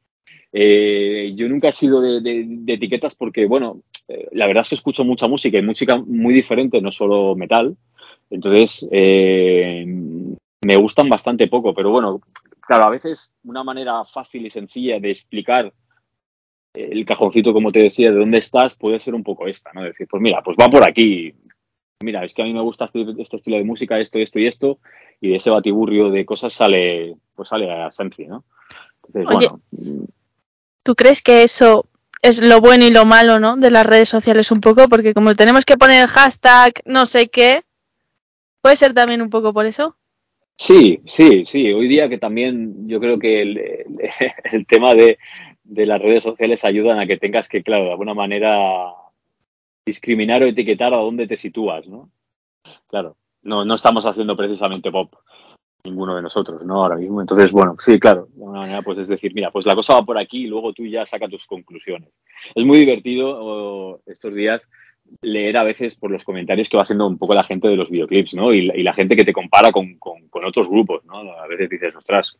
Eh, 0.53 1.31
yo 1.35 1.47
nunca 1.47 1.69
he 1.69 1.71
sido 1.71 2.01
de, 2.01 2.45
etiquetas 2.67 3.15
porque, 3.15 3.45
bueno, 3.45 3.83
eh, 4.09 4.27
la 4.33 4.47
verdad 4.47 4.63
es 4.63 4.69
que 4.69 4.75
escucho 4.75 5.05
mucha 5.05 5.29
música 5.29 5.57
y 5.57 5.61
música 5.61 5.95
muy 5.95 6.33
diferente, 6.33 6.81
no 6.81 6.91
solo 6.91 7.35
metal. 7.37 7.77
Entonces, 8.29 8.85
me 8.91 10.75
gustan 10.77 11.07
bastante 11.07 11.47
poco, 11.47 11.73
pero 11.73 11.89
bueno, 11.91 12.21
claro, 12.59 12.85
a 12.85 12.89
veces 12.89 13.31
una 13.43 13.63
manera 13.63 14.03
fácil 14.05 14.45
y 14.45 14.49
sencilla 14.49 14.99
de 14.99 15.11
explicar 15.11 15.73
el 16.73 17.05
cajoncito, 17.05 17.53
como 17.53 17.71
te 17.71 17.79
decía, 17.79 18.11
de 18.11 18.17
dónde 18.17 18.39
estás, 18.39 18.75
puede 18.75 18.99
ser 18.99 19.13
un 19.13 19.23
poco 19.23 19.47
esta, 19.47 19.71
¿no? 19.73 19.83
Decir, 19.83 20.07
pues 20.09 20.21
mira, 20.21 20.41
pues 20.41 20.57
va 20.59 20.69
por 20.69 20.87
aquí, 20.87 21.33
mira, 22.01 22.23
es 22.23 22.33
que 22.33 22.41
a 22.41 22.45
mí 22.45 22.53
me 22.53 22.61
gusta 22.61 22.85
este, 22.85 23.05
este, 23.17 23.37
estilo 23.37 23.57
de 23.57 23.63
música, 23.63 23.99
esto, 23.99 24.19
esto 24.19 24.39
y 24.39 24.47
esto, 24.47 24.79
y 25.19 25.29
de 25.29 25.35
ese 25.35 25.49
batiburrio 25.49 26.09
de 26.09 26.25
cosas 26.25 26.53
sale, 26.53 27.15
pues 27.35 27.49
sale 27.49 27.71
a 27.71 27.91
Sensi, 27.91 28.25
¿no? 28.25 28.43
Entonces, 29.07 29.35
Oye, 29.35 29.49
bueno. 29.71 30.07
¿Tú 30.83 30.95
crees 30.95 31.21
que 31.21 31.43
eso 31.43 31.85
es 32.21 32.41
lo 32.41 32.59
bueno 32.59 32.85
y 32.85 32.91
lo 32.91 33.05
malo, 33.05 33.39
¿no? 33.39 33.55
De 33.57 33.69
las 33.69 33.85
redes 33.85 34.09
sociales 34.09 34.51
un 34.51 34.61
poco, 34.61 34.87
porque 34.87 35.13
como 35.13 35.35
tenemos 35.35 35.65
que 35.65 35.77
poner 35.77 36.03
el 36.03 36.07
hashtag 36.07 36.73
no 36.85 37.05
sé 37.05 37.27
qué, 37.29 37.63
puede 38.61 38.75
ser 38.75 38.93
también 38.93 39.21
un 39.21 39.29
poco 39.29 39.53
por 39.53 39.65
eso. 39.65 39.95
Sí, 40.57 41.01
sí, 41.05 41.45
sí. 41.45 41.71
Hoy 41.71 41.87
día 41.87 42.07
que 42.07 42.19
también 42.19 42.87
yo 42.87 42.99
creo 42.99 43.17
que 43.17 43.41
el, 43.41 43.57
el, 43.57 43.85
el 44.51 44.65
tema 44.65 44.93
de, 44.93 45.17
de, 45.71 45.85
las 45.85 46.01
redes 46.01 46.23
sociales 46.23 46.63
ayudan 46.65 46.99
a 46.99 47.07
que 47.07 47.17
tengas 47.17 47.47
que, 47.47 47.63
claro, 47.63 47.85
de 47.85 47.91
alguna 47.91 48.13
manera 48.13 48.91
discriminar 49.85 50.43
o 50.43 50.47
etiquetar 50.47 50.93
a 50.93 50.97
dónde 50.97 51.27
te 51.27 51.37
sitúas, 51.37 51.87
¿no? 51.87 52.09
Claro, 52.87 53.15
no, 53.41 53.65
no 53.65 53.75
estamos 53.75 54.05
haciendo 54.05 54.35
precisamente 54.35 54.91
pop 54.91 55.13
ninguno 55.83 56.15
de 56.15 56.21
nosotros, 56.21 56.63
¿no? 56.63 56.83
Ahora 56.83 56.97
mismo. 56.97 57.21
Entonces, 57.21 57.51
bueno, 57.51 57.75
sí, 57.79 57.99
claro, 57.99 58.27
de 58.27 58.43
alguna 58.43 58.59
manera, 58.59 58.81
pues 58.83 58.99
es 58.99 59.07
decir, 59.07 59.33
mira, 59.33 59.49
pues 59.49 59.65
la 59.65 59.75
cosa 59.75 59.95
va 59.95 60.03
por 60.03 60.17
aquí 60.17 60.43
y 60.43 60.47
luego 60.47 60.73
tú 60.73 60.85
ya 60.85 61.05
saca 61.05 61.27
tus 61.27 61.47
conclusiones. 61.47 62.09
Es 62.53 62.63
muy 62.63 62.79
divertido 62.79 64.01
estos 64.05 64.35
días 64.35 64.69
leer 65.21 65.57
a 65.57 65.63
veces 65.63 65.95
por 65.95 66.11
los 66.11 66.23
comentarios 66.23 66.69
que 66.69 66.77
va 66.77 66.83
haciendo 66.83 67.07
un 67.07 67.17
poco 67.17 67.33
la 67.33 67.43
gente 67.43 67.67
de 67.67 67.75
los 67.75 67.89
videoclips, 67.89 68.35
¿no? 68.35 68.53
Y, 68.53 68.69
y 68.69 68.83
la 68.83 68.93
gente 68.93 69.15
que 69.15 69.23
te 69.23 69.33
compara 69.33 69.71
con, 69.71 69.97
con, 69.97 70.27
con, 70.29 70.45
otros 70.45 70.69
grupos, 70.69 71.03
¿no? 71.05 71.17
A 71.17 71.47
veces 71.47 71.69
dices, 71.69 71.95
ostras, 71.95 72.37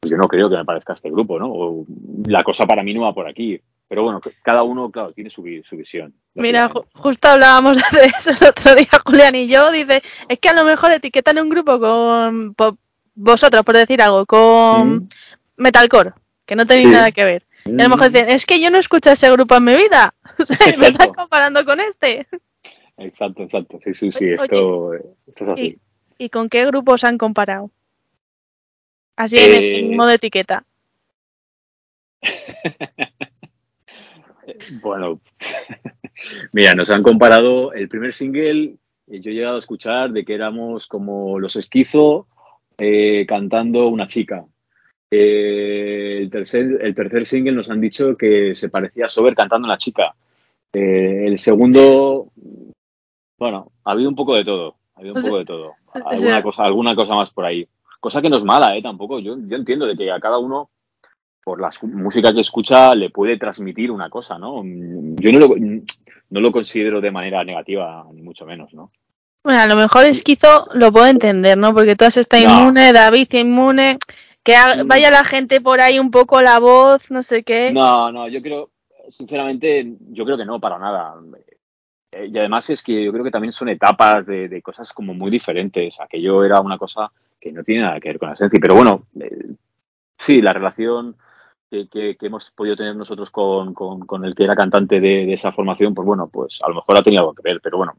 pues 0.00 0.10
yo 0.10 0.16
no 0.16 0.28
creo 0.28 0.48
que 0.48 0.56
me 0.56 0.64
parezca 0.64 0.92
este 0.92 1.10
grupo, 1.10 1.38
¿no? 1.38 1.50
O 1.50 1.86
la 2.26 2.42
cosa 2.42 2.66
para 2.66 2.82
mí 2.82 2.94
no 2.94 3.02
va 3.02 3.14
por 3.14 3.28
aquí. 3.28 3.60
Pero 3.88 4.02
bueno, 4.02 4.20
cada 4.42 4.62
uno, 4.62 4.90
claro, 4.90 5.12
tiene 5.12 5.30
su, 5.30 5.42
su 5.68 5.76
visión. 5.76 6.12
Mira, 6.34 6.68
ju 6.68 6.84
justo 6.94 7.28
hablábamos 7.28 7.78
de 7.92 8.06
eso 8.06 8.30
el 8.30 8.48
otro 8.48 8.74
día, 8.74 8.88
Julián 9.04 9.34
y 9.34 9.48
yo. 9.48 9.70
Dice, 9.72 10.02
es 10.28 10.38
que 10.38 10.48
a 10.50 10.52
lo 10.52 10.64
mejor 10.64 10.92
etiquetan 10.92 11.38
un 11.38 11.48
grupo 11.48 11.80
con 11.80 12.54
por 12.54 12.76
vosotros, 13.14 13.62
por 13.64 13.76
decir 13.76 14.00
algo, 14.02 14.26
con 14.26 14.96
mm. 14.96 15.08
metalcore, 15.56 16.12
que 16.46 16.54
no 16.54 16.66
tenéis 16.66 16.88
sí. 16.88 16.92
nada 16.92 17.10
que 17.12 17.24
ver. 17.24 17.46
Mm. 17.64 17.78
Y 17.78 17.82
a 17.82 17.88
lo 17.88 17.96
mejor 17.96 18.12
dicen, 18.12 18.28
es 18.28 18.46
que 18.46 18.60
yo 18.60 18.70
no 18.70 18.78
escucho 18.78 19.10
ese 19.10 19.30
grupo 19.30 19.56
en 19.56 19.64
mi 19.64 19.76
vida. 19.76 20.14
O 20.40 20.46
sea, 20.46 20.56
me 20.78 20.86
estás 20.86 21.08
comparando 21.08 21.64
con 21.64 21.80
este. 21.80 22.28
Exacto, 22.96 23.42
exacto. 23.42 23.80
Sí, 23.82 23.92
sí, 23.92 24.12
sí, 24.12 24.30
esto, 24.30 24.94
esto 24.94 25.44
es 25.44 25.48
así. 25.48 25.80
¿Y, 26.16 26.26
¿Y, 26.26 26.28
con 26.28 26.48
qué 26.48 26.64
grupos 26.64 27.02
han 27.02 27.18
comparado? 27.18 27.72
Así 29.18 29.36
eh... 29.36 29.80
en, 29.80 29.90
en 29.90 29.96
modo 29.96 30.10
etiqueta. 30.10 30.64
bueno, 34.80 35.20
mira, 36.52 36.76
nos 36.76 36.88
han 36.90 37.02
comparado 37.02 37.72
el 37.72 37.88
primer 37.88 38.12
single, 38.12 38.76
eh, 39.08 39.20
yo 39.20 39.32
he 39.32 39.34
llegado 39.34 39.56
a 39.56 39.58
escuchar 39.58 40.12
de 40.12 40.24
que 40.24 40.34
éramos 40.34 40.86
como 40.86 41.40
los 41.40 41.56
esquizo 41.56 42.28
eh, 42.78 43.26
cantando 43.26 43.88
una 43.88 44.06
chica. 44.06 44.46
Eh, 45.10 46.18
el, 46.20 46.30
tercer, 46.30 46.78
el 46.80 46.94
tercer 46.94 47.26
single 47.26 47.52
nos 47.52 47.70
han 47.70 47.80
dicho 47.80 48.16
que 48.16 48.54
se 48.54 48.68
parecía 48.68 49.06
a 49.06 49.08
Sober 49.08 49.34
cantando 49.34 49.66
una 49.66 49.78
chica. 49.78 50.14
Eh, 50.72 51.24
el 51.26 51.38
segundo, 51.38 52.30
bueno, 53.36 53.72
ha 53.82 53.90
habido 53.90 54.10
un 54.10 54.14
poco 54.14 54.36
de 54.36 54.44
todo. 54.44 54.76
Ha 54.94 55.00
habido 55.00 55.16
un 55.16 55.22
poco 55.22 55.38
de 55.38 55.44
todo. 55.44 55.72
Alguna 55.92 56.40
cosa, 56.40 56.64
alguna 56.64 56.94
cosa 56.94 57.16
más 57.16 57.30
por 57.30 57.46
ahí. 57.46 57.68
Cosa 58.00 58.22
que 58.22 58.30
no 58.30 58.36
es 58.36 58.44
mala, 58.44 58.76
¿eh? 58.76 58.82
Tampoco. 58.82 59.18
Yo, 59.18 59.36
yo 59.46 59.56
entiendo 59.56 59.86
de 59.86 59.96
que 59.96 60.10
a 60.10 60.20
cada 60.20 60.38
uno 60.38 60.70
por 61.48 61.60
la 61.60 61.70
música 61.82 62.32
que 62.34 62.42
escucha 62.42 62.94
le 62.94 63.08
puede 63.08 63.38
transmitir 63.38 63.90
una 63.90 64.10
cosa, 64.10 64.38
¿no? 64.38 64.62
Yo 64.64 65.32
no 65.32 65.38
lo, 65.38 65.54
no 65.56 66.40
lo 66.40 66.52
considero 66.52 67.00
de 67.00 67.10
manera 67.10 67.42
negativa, 67.42 68.04
ni 68.12 68.20
mucho 68.20 68.44
menos, 68.44 68.74
¿no? 68.74 68.92
Bueno, 69.42 69.60
a 69.60 69.66
lo 69.66 69.76
mejor 69.76 70.04
esquizo 70.04 70.68
lo 70.74 70.92
puedo 70.92 71.06
entender, 71.06 71.56
¿no? 71.56 71.72
Porque 71.72 71.96
tú 71.96 72.04
está 72.04 72.38
no. 72.42 72.60
inmune, 72.60 72.92
David 72.92 73.32
inmune, 73.32 73.98
que 74.42 74.52
vaya 74.84 75.10
la 75.10 75.24
gente 75.24 75.62
por 75.62 75.80
ahí 75.80 75.98
un 75.98 76.10
poco 76.10 76.42
la 76.42 76.58
voz, 76.58 77.10
no 77.10 77.22
sé 77.22 77.44
qué. 77.44 77.72
No, 77.72 78.12
no, 78.12 78.28
yo 78.28 78.42
creo, 78.42 78.70
sinceramente, 79.08 79.94
yo 80.10 80.26
creo 80.26 80.36
que 80.36 80.44
no, 80.44 80.60
para 80.60 80.78
nada. 80.78 81.14
Eh, 82.12 82.28
y 82.30 82.38
además 82.38 82.68
es 82.68 82.82
que 82.82 83.04
yo 83.04 83.10
creo 83.10 83.24
que 83.24 83.30
también 83.30 83.52
son 83.52 83.70
etapas 83.70 84.26
de, 84.26 84.48
de, 84.48 84.60
cosas 84.60 84.92
como 84.92 85.14
muy 85.14 85.30
diferentes. 85.30 85.98
Aquello 85.98 86.44
era 86.44 86.60
una 86.60 86.76
cosa 86.76 87.10
que 87.40 87.52
no 87.52 87.64
tiene 87.64 87.82
nada 87.82 88.00
que 88.00 88.08
ver 88.08 88.18
con 88.18 88.28
la 88.28 88.34
esencia. 88.34 88.58
Pero 88.60 88.74
bueno, 88.74 89.06
eh, 89.20 89.54
sí, 90.18 90.40
la 90.40 90.52
relación 90.52 91.16
que, 91.70 91.88
que, 91.88 92.16
que, 92.16 92.26
hemos 92.26 92.50
podido 92.50 92.76
tener 92.76 92.96
nosotros 92.96 93.30
con, 93.30 93.74
con, 93.74 94.00
con 94.00 94.24
el 94.24 94.34
que 94.34 94.44
era 94.44 94.54
cantante 94.54 95.00
de, 95.00 95.26
de, 95.26 95.32
esa 95.32 95.52
formación, 95.52 95.94
pues 95.94 96.06
bueno, 96.06 96.28
pues 96.28 96.58
a 96.62 96.68
lo 96.68 96.76
mejor 96.76 96.98
ha 96.98 97.02
tenido 97.02 97.22
algo 97.22 97.34
que 97.34 97.42
ver. 97.42 97.60
Pero 97.62 97.78
bueno, 97.78 97.94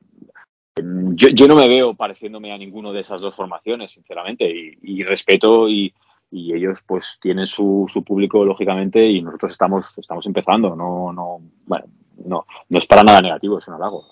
yo, 1.15 1.29
yo 1.29 1.47
no 1.47 1.55
me 1.55 1.67
veo 1.67 1.93
pareciéndome 1.93 2.53
a 2.53 2.57
ninguno 2.57 2.93
de 2.93 3.01
esas 3.01 3.21
dos 3.21 3.35
formaciones, 3.35 3.91
sinceramente, 3.91 4.49
y, 4.49 4.77
y 4.81 5.03
respeto 5.03 5.67
y, 5.67 5.93
y, 6.31 6.53
ellos 6.53 6.81
pues 6.85 7.17
tienen 7.21 7.47
su, 7.47 7.85
su, 7.87 8.03
público, 8.03 8.43
lógicamente, 8.45 9.05
y 9.05 9.21
nosotros 9.21 9.51
estamos, 9.51 9.93
estamos 9.97 10.25
empezando, 10.25 10.75
no, 10.75 11.11
no, 11.11 11.41
bueno, 11.65 11.85
no, 12.25 12.45
no 12.69 12.79
es 12.79 12.85
para 12.85 13.03
nada 13.03 13.21
negativo, 13.21 13.59
es 13.59 13.67
un 13.67 13.75
halago. 13.75 14.05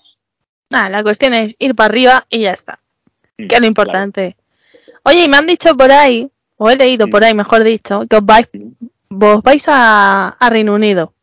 Nada, 0.70 0.90
la 0.90 1.04
cuestión 1.04 1.34
es 1.34 1.56
ir 1.60 1.76
para 1.76 1.90
arriba 1.90 2.26
y 2.30 2.42
ya 2.42 2.52
está, 2.52 2.80
mm, 3.38 3.48
que 3.48 3.56
es 3.56 3.62
lo 3.62 3.68
importante. 3.68 4.34
Claro. 4.34 4.47
Oye, 5.08 5.24
y 5.24 5.28
me 5.30 5.38
han 5.38 5.48
dicho 5.48 5.76
por 5.78 5.90
ahí, 5.90 6.30
o 6.58 6.70
he 6.70 6.76
leído 6.76 7.08
por 7.08 7.24
ahí, 7.24 7.34
mejor 7.34 7.64
dicho, 7.64 8.06
que 8.10 8.18
os 8.18 8.26
vais, 8.26 8.50
vos 9.10 9.42
vais 9.42 9.66
a, 9.70 10.30
a 10.30 10.50
Reino 10.50 10.74
Unido. 10.74 11.14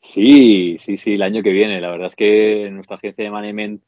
Sí, 0.00 0.76
sí, 0.78 0.96
sí, 0.96 1.14
el 1.14 1.22
año 1.22 1.40
que 1.40 1.52
viene. 1.52 1.80
La 1.80 1.90
verdad 1.90 2.08
es 2.08 2.16
que 2.16 2.68
nuestra 2.72 2.96
agencia 2.96 3.22
de 3.22 3.30
management 3.30 3.80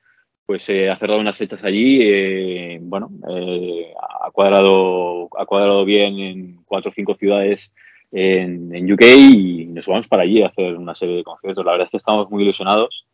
pues 0.47 0.69
eh, 0.69 0.89
ha 0.89 0.97
cerrado 0.97 1.21
unas 1.21 1.37
fechas 1.37 1.65
allí, 1.65 1.99
eh, 2.03 2.79
bueno, 2.81 3.11
eh, 3.29 3.93
ha, 3.99 4.31
cuadrado, 4.31 5.29
ha 5.37 5.47
cuadrado 5.47 5.85
bien 5.85 6.19
en 6.21 6.57
cuatro 6.65 6.91
o 6.91 6.95
cinco 6.95 7.17
ciudades 7.17 7.73
en, 8.13 8.73
en, 8.75 8.93
UK 8.93 9.03
y 9.03 9.67
nos 9.67 9.87
vamos 9.87 10.07
para 10.07 10.23
allí 10.23 10.43
a 10.43 10.49
hacer 10.49 10.77
una 10.77 10.95
serie 10.95 11.17
de 11.17 11.25
conciertos. 11.25 11.65
La 11.65 11.73
verdad 11.73 11.87
es 11.87 11.91
que 11.91 11.97
estamos 11.97 12.31
muy 12.31 12.45
ilusionados. 12.45 13.07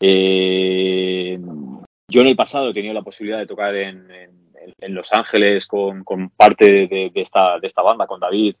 Eh, 0.00 1.38
yo 2.08 2.20
en 2.20 2.26
el 2.26 2.36
pasado 2.36 2.70
he 2.70 2.74
tenido 2.74 2.92
la 2.92 3.02
posibilidad 3.02 3.38
de 3.38 3.46
tocar 3.46 3.74
en, 3.74 4.10
en, 4.10 4.41
en 4.78 4.94
Los 4.94 5.12
Ángeles 5.12 5.66
con, 5.66 6.04
con 6.04 6.30
parte 6.30 6.64
de, 6.70 7.10
de, 7.14 7.20
esta, 7.20 7.58
de 7.58 7.66
esta 7.66 7.82
banda, 7.82 8.06
con 8.06 8.20
David, 8.20 8.56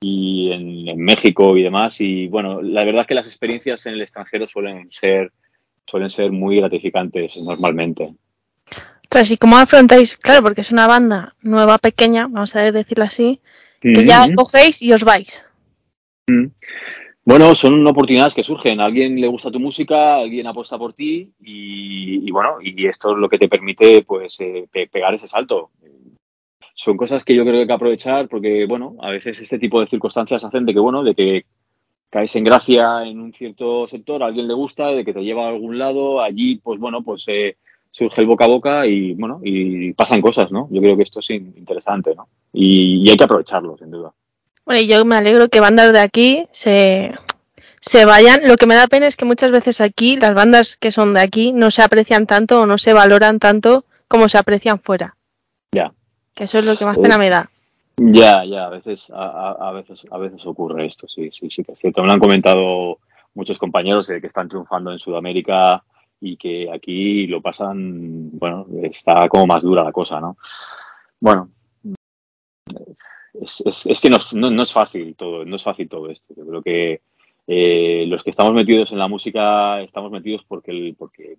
y 0.00 0.52
en, 0.52 0.88
en 0.88 1.00
México 1.00 1.56
y 1.56 1.62
demás. 1.62 2.00
Y 2.00 2.28
bueno, 2.28 2.62
la 2.62 2.84
verdad 2.84 3.02
es 3.02 3.06
que 3.08 3.14
las 3.14 3.26
experiencias 3.26 3.86
en 3.86 3.94
el 3.94 4.02
extranjero 4.02 4.46
suelen 4.46 4.90
ser 4.90 5.32
suelen 5.88 6.10
ser 6.10 6.30
muy 6.30 6.56
gratificantes 6.56 7.36
normalmente. 7.38 8.14
Entonces, 9.02 9.30
¿y 9.30 9.36
cómo 9.38 9.56
afrontáis? 9.56 10.16
Claro, 10.18 10.42
porque 10.42 10.60
es 10.60 10.70
una 10.70 10.86
banda 10.86 11.34
nueva, 11.40 11.78
pequeña, 11.78 12.26
vamos 12.28 12.54
a 12.54 12.70
decirlo 12.70 13.04
así, 13.04 13.40
que 13.80 13.88
mm 13.88 13.92
-hmm. 13.94 14.06
ya 14.06 14.34
cogéis 14.34 14.82
y 14.82 14.92
os 14.92 15.02
vais. 15.02 15.46
Mm 16.26 16.48
bueno, 17.28 17.54
son 17.54 17.86
oportunidades 17.86 18.32
que 18.32 18.42
surgen. 18.42 18.80
Alguien 18.80 19.20
le 19.20 19.28
gusta 19.28 19.50
tu 19.50 19.60
música, 19.60 20.16
alguien 20.16 20.46
apuesta 20.46 20.78
por 20.78 20.94
ti 20.94 21.30
y, 21.42 22.26
y 22.26 22.30
bueno, 22.30 22.56
y 22.62 22.86
esto 22.86 23.12
es 23.12 23.18
lo 23.18 23.28
que 23.28 23.36
te 23.36 23.48
permite 23.48 24.00
pues 24.00 24.40
eh, 24.40 24.66
pegar 24.90 25.12
ese 25.12 25.28
salto. 25.28 25.68
Son 26.72 26.96
cosas 26.96 27.24
que 27.24 27.34
yo 27.34 27.42
creo 27.42 27.56
que 27.56 27.60
hay 27.60 27.66
que 27.66 27.72
aprovechar 27.74 28.28
porque, 28.28 28.64
bueno, 28.66 28.96
a 29.02 29.10
veces 29.10 29.38
este 29.40 29.58
tipo 29.58 29.78
de 29.78 29.88
circunstancias 29.88 30.42
hacen 30.42 30.64
de 30.64 30.72
que, 30.72 30.80
bueno, 30.80 31.04
de 31.04 31.14
que 31.14 31.44
caes 32.08 32.34
en 32.34 32.44
gracia 32.44 33.04
en 33.04 33.20
un 33.20 33.34
cierto 33.34 33.86
sector, 33.88 34.22
a 34.22 34.26
alguien 34.28 34.48
le 34.48 34.54
gusta, 34.54 34.86
de 34.86 35.04
que 35.04 35.12
te 35.12 35.22
lleva 35.22 35.44
a 35.44 35.50
algún 35.50 35.78
lado, 35.78 36.22
allí, 36.22 36.56
pues 36.56 36.80
bueno, 36.80 37.02
pues 37.02 37.26
eh, 37.28 37.58
surge 37.90 38.22
el 38.22 38.26
boca 38.26 38.46
a 38.46 38.48
boca 38.48 38.86
y 38.86 39.12
bueno, 39.12 39.42
y 39.44 39.92
pasan 39.92 40.22
cosas, 40.22 40.50
¿no? 40.50 40.66
Yo 40.70 40.80
creo 40.80 40.96
que 40.96 41.02
esto 41.02 41.20
es 41.20 41.28
interesante, 41.28 42.14
¿no? 42.14 42.26
Y, 42.54 43.06
y 43.06 43.10
hay 43.10 43.18
que 43.18 43.24
aprovecharlo, 43.24 43.76
sin 43.76 43.90
duda. 43.90 44.14
Bueno, 44.68 44.82
y 44.82 44.86
yo 44.86 45.02
me 45.06 45.16
alegro 45.16 45.48
que 45.48 45.60
bandas 45.60 45.94
de 45.94 46.00
aquí 46.00 46.46
se, 46.52 47.14
se 47.80 48.04
vayan. 48.04 48.46
Lo 48.46 48.56
que 48.56 48.66
me 48.66 48.74
da 48.74 48.86
pena 48.86 49.06
es 49.06 49.16
que 49.16 49.24
muchas 49.24 49.50
veces 49.50 49.80
aquí 49.80 50.18
las 50.18 50.34
bandas 50.34 50.76
que 50.76 50.90
son 50.90 51.14
de 51.14 51.20
aquí 51.20 51.54
no 51.54 51.70
se 51.70 51.80
aprecian 51.80 52.26
tanto 52.26 52.60
o 52.60 52.66
no 52.66 52.76
se 52.76 52.92
valoran 52.92 53.38
tanto 53.38 53.86
como 54.08 54.28
se 54.28 54.36
aprecian 54.36 54.78
fuera. 54.78 55.16
Ya. 55.72 55.94
Que 56.34 56.44
eso 56.44 56.58
es 56.58 56.66
lo 56.66 56.76
que 56.76 56.84
más 56.84 56.98
pena 56.98 57.16
me 57.16 57.30
da. 57.30 57.48
Ya, 57.96 58.44
ya, 58.44 58.66
a 58.66 58.68
veces, 58.68 59.10
a, 59.10 59.52
a, 59.52 59.72
veces, 59.72 60.06
a 60.10 60.18
veces 60.18 60.44
ocurre 60.44 60.84
esto, 60.84 61.08
sí, 61.08 61.30
sí, 61.32 61.48
sí, 61.48 61.64
que 61.64 61.72
es 61.72 61.78
cierto. 61.78 62.02
Me 62.02 62.08
lo 62.08 62.12
han 62.12 62.20
comentado 62.20 62.98
muchos 63.32 63.56
compañeros 63.56 64.06
de 64.08 64.20
que 64.20 64.26
están 64.26 64.50
triunfando 64.50 64.92
en 64.92 64.98
Sudamérica 64.98 65.82
y 66.20 66.36
que 66.36 66.70
aquí 66.70 67.26
lo 67.26 67.40
pasan, 67.40 68.32
bueno, 68.32 68.66
está 68.82 69.30
como 69.30 69.46
más 69.46 69.62
dura 69.62 69.82
la 69.82 69.92
cosa, 69.92 70.20
¿no? 70.20 70.36
Bueno, 71.20 71.52
es, 73.40 74.00
que 74.00 74.10
no, 74.10 74.18
no, 74.50 74.62
es 74.62 74.72
fácil 74.72 75.14
todo, 75.14 75.44
no 75.44 75.56
es 75.56 75.62
fácil 75.62 75.88
todo 75.88 76.10
esto. 76.10 76.34
Yo 76.36 76.46
creo 76.46 76.62
que 76.62 77.02
eh, 77.46 78.04
los 78.06 78.22
que 78.22 78.30
estamos 78.30 78.52
metidos 78.52 78.92
en 78.92 78.98
la 78.98 79.08
música 79.08 79.80
estamos 79.82 80.10
metidos 80.10 80.44
porque, 80.46 80.94
porque 80.98 81.36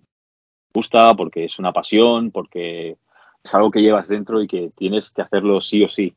gusta, 0.72 1.14
porque 1.14 1.44
es 1.44 1.58
una 1.58 1.72
pasión, 1.72 2.30
porque 2.30 2.96
es 3.42 3.54
algo 3.54 3.70
que 3.70 3.80
llevas 3.82 4.08
dentro 4.08 4.42
y 4.42 4.48
que 4.48 4.70
tienes 4.76 5.10
que 5.10 5.22
hacerlo 5.22 5.60
sí 5.60 5.82
o 5.84 5.88
sí. 5.88 6.14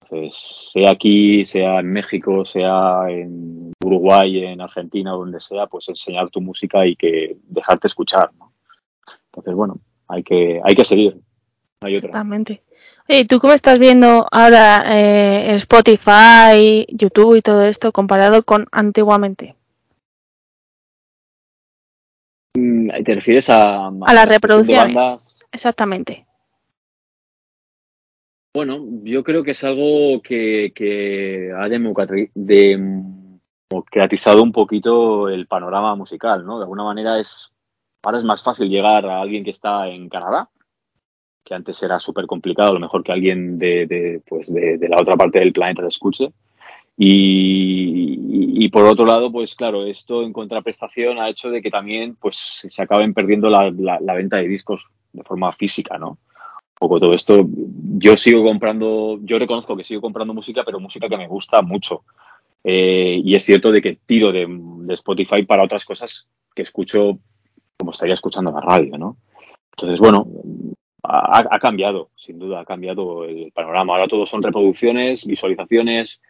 Entonces, 0.00 0.70
sea 0.72 0.92
aquí, 0.92 1.44
sea 1.44 1.80
en 1.80 1.92
México, 1.92 2.44
sea 2.44 3.06
en 3.08 3.72
Uruguay, 3.84 4.44
en 4.44 4.60
Argentina, 4.60 5.10
donde 5.10 5.40
sea, 5.40 5.66
pues 5.66 5.88
enseñar 5.88 6.30
tu 6.30 6.40
música 6.40 6.86
y 6.86 6.94
que 6.94 7.36
dejarte 7.48 7.88
escuchar, 7.88 8.30
¿no? 8.38 8.52
Entonces, 9.26 9.54
bueno, 9.54 9.80
hay 10.06 10.22
que, 10.22 10.60
hay 10.62 10.74
que 10.76 10.84
seguir. 10.84 11.20
Hay 11.80 11.96
otra. 11.96 12.08
Exactamente. 12.08 12.62
Oye, 13.10 13.24
¿tú 13.24 13.40
cómo 13.40 13.54
estás 13.54 13.78
viendo 13.78 14.26
ahora 14.30 14.84
eh, 14.86 15.54
Spotify, 15.54 16.84
YouTube 16.88 17.36
y 17.36 17.42
todo 17.42 17.62
esto 17.62 17.90
comparado 17.90 18.42
con 18.42 18.66
antiguamente? 18.70 19.56
Mm, 22.54 22.90
¿Te 23.02 23.14
refieres 23.14 23.48
a, 23.48 23.86
a 23.86 24.14
las 24.14 24.28
reproducciones? 24.28 25.42
Exactamente. 25.50 26.26
Bueno, 28.54 28.84
yo 29.04 29.24
creo 29.24 29.42
que 29.42 29.52
es 29.52 29.64
algo 29.64 30.20
que, 30.20 30.72
que 30.74 31.50
ha 31.56 31.66
democratizado 31.68 34.42
un 34.42 34.52
poquito 34.52 35.30
el 35.30 35.46
panorama 35.46 35.94
musical, 35.94 36.44
¿no? 36.44 36.58
De 36.58 36.64
alguna 36.64 36.84
manera 36.84 37.18
es 37.18 37.50
ahora 38.04 38.18
es 38.18 38.24
más 38.24 38.42
fácil 38.42 38.68
llegar 38.68 39.06
a 39.06 39.22
alguien 39.22 39.44
que 39.44 39.50
está 39.50 39.88
en 39.88 40.10
Canadá, 40.10 40.50
que 41.48 41.54
antes 41.54 41.82
era 41.82 41.98
súper 41.98 42.26
complicado, 42.26 42.70
a 42.70 42.74
lo 42.74 42.80
mejor 42.80 43.02
que 43.02 43.12
alguien 43.12 43.58
de, 43.58 43.86
de 43.86 44.20
pues 44.28 44.52
de, 44.52 44.78
la 44.86 45.00
otra 45.00 45.16
parte 45.16 45.38
del 45.38 45.54
planeta 45.54 45.80
te 45.80 45.88
escuche. 45.88 46.30
Y, 46.94 48.64
y, 48.64 48.68
por 48.68 48.84
otro 48.84 49.06
lado, 49.06 49.32
pues 49.32 49.54
claro, 49.54 49.86
esto 49.86 50.24
en 50.24 50.32
contraprestación 50.32 51.18
ha 51.18 51.30
hecho 51.30 51.48
de 51.48 51.62
que 51.62 51.70
también 51.70 52.16
pues 52.16 52.36
se 52.66 52.82
acaben 52.82 53.14
perdiendo 53.14 53.48
la, 53.48 53.70
la, 53.70 54.14
venta 54.14 54.36
de 54.36 54.48
discos 54.48 54.86
de 55.12 55.22
forma 55.22 55.52
física, 55.52 55.96
¿no? 55.96 56.18
poco 56.78 57.00
todo 57.00 57.14
esto. 57.14 57.46
Yo 57.98 58.16
sigo 58.16 58.44
comprando, 58.44 59.18
yo 59.22 59.38
reconozco 59.38 59.76
que 59.76 59.84
sigo 59.84 60.00
comprando 60.00 60.34
música, 60.34 60.64
pero 60.64 60.80
música 60.80 61.08
que 61.08 61.16
me 61.16 61.28
gusta 61.28 61.62
mucho. 61.62 62.02
Eh, 62.62 63.20
y 63.24 63.34
es 63.34 63.44
cierto 63.44 63.72
de 63.72 63.80
que 63.80 63.98
tiro 64.04 64.32
de, 64.32 64.46
Spotify 64.94 65.44
para 65.44 65.64
otras 65.64 65.84
cosas 65.84 66.26
que 66.54 66.62
escucho 66.62 67.18
como 67.76 67.92
estaría 67.92 68.14
escuchando 68.14 68.50
la 68.50 68.60
radio, 68.60 68.98
¿no? 68.98 69.16
Entonces, 69.72 70.00
bueno, 70.00 70.26
ha, 71.02 71.44
ha, 71.50 71.58
cambiado, 71.58 72.10
sin 72.16 72.38
duda, 72.38 72.60
ha 72.60 72.64
cambiado 72.64 73.24
el 73.24 73.52
panorama. 73.52 73.94
Ahora 73.94 74.08
todo 74.08 74.26
son 74.26 74.42
reproducciones, 74.42 75.26
visualizaciones 75.26 76.20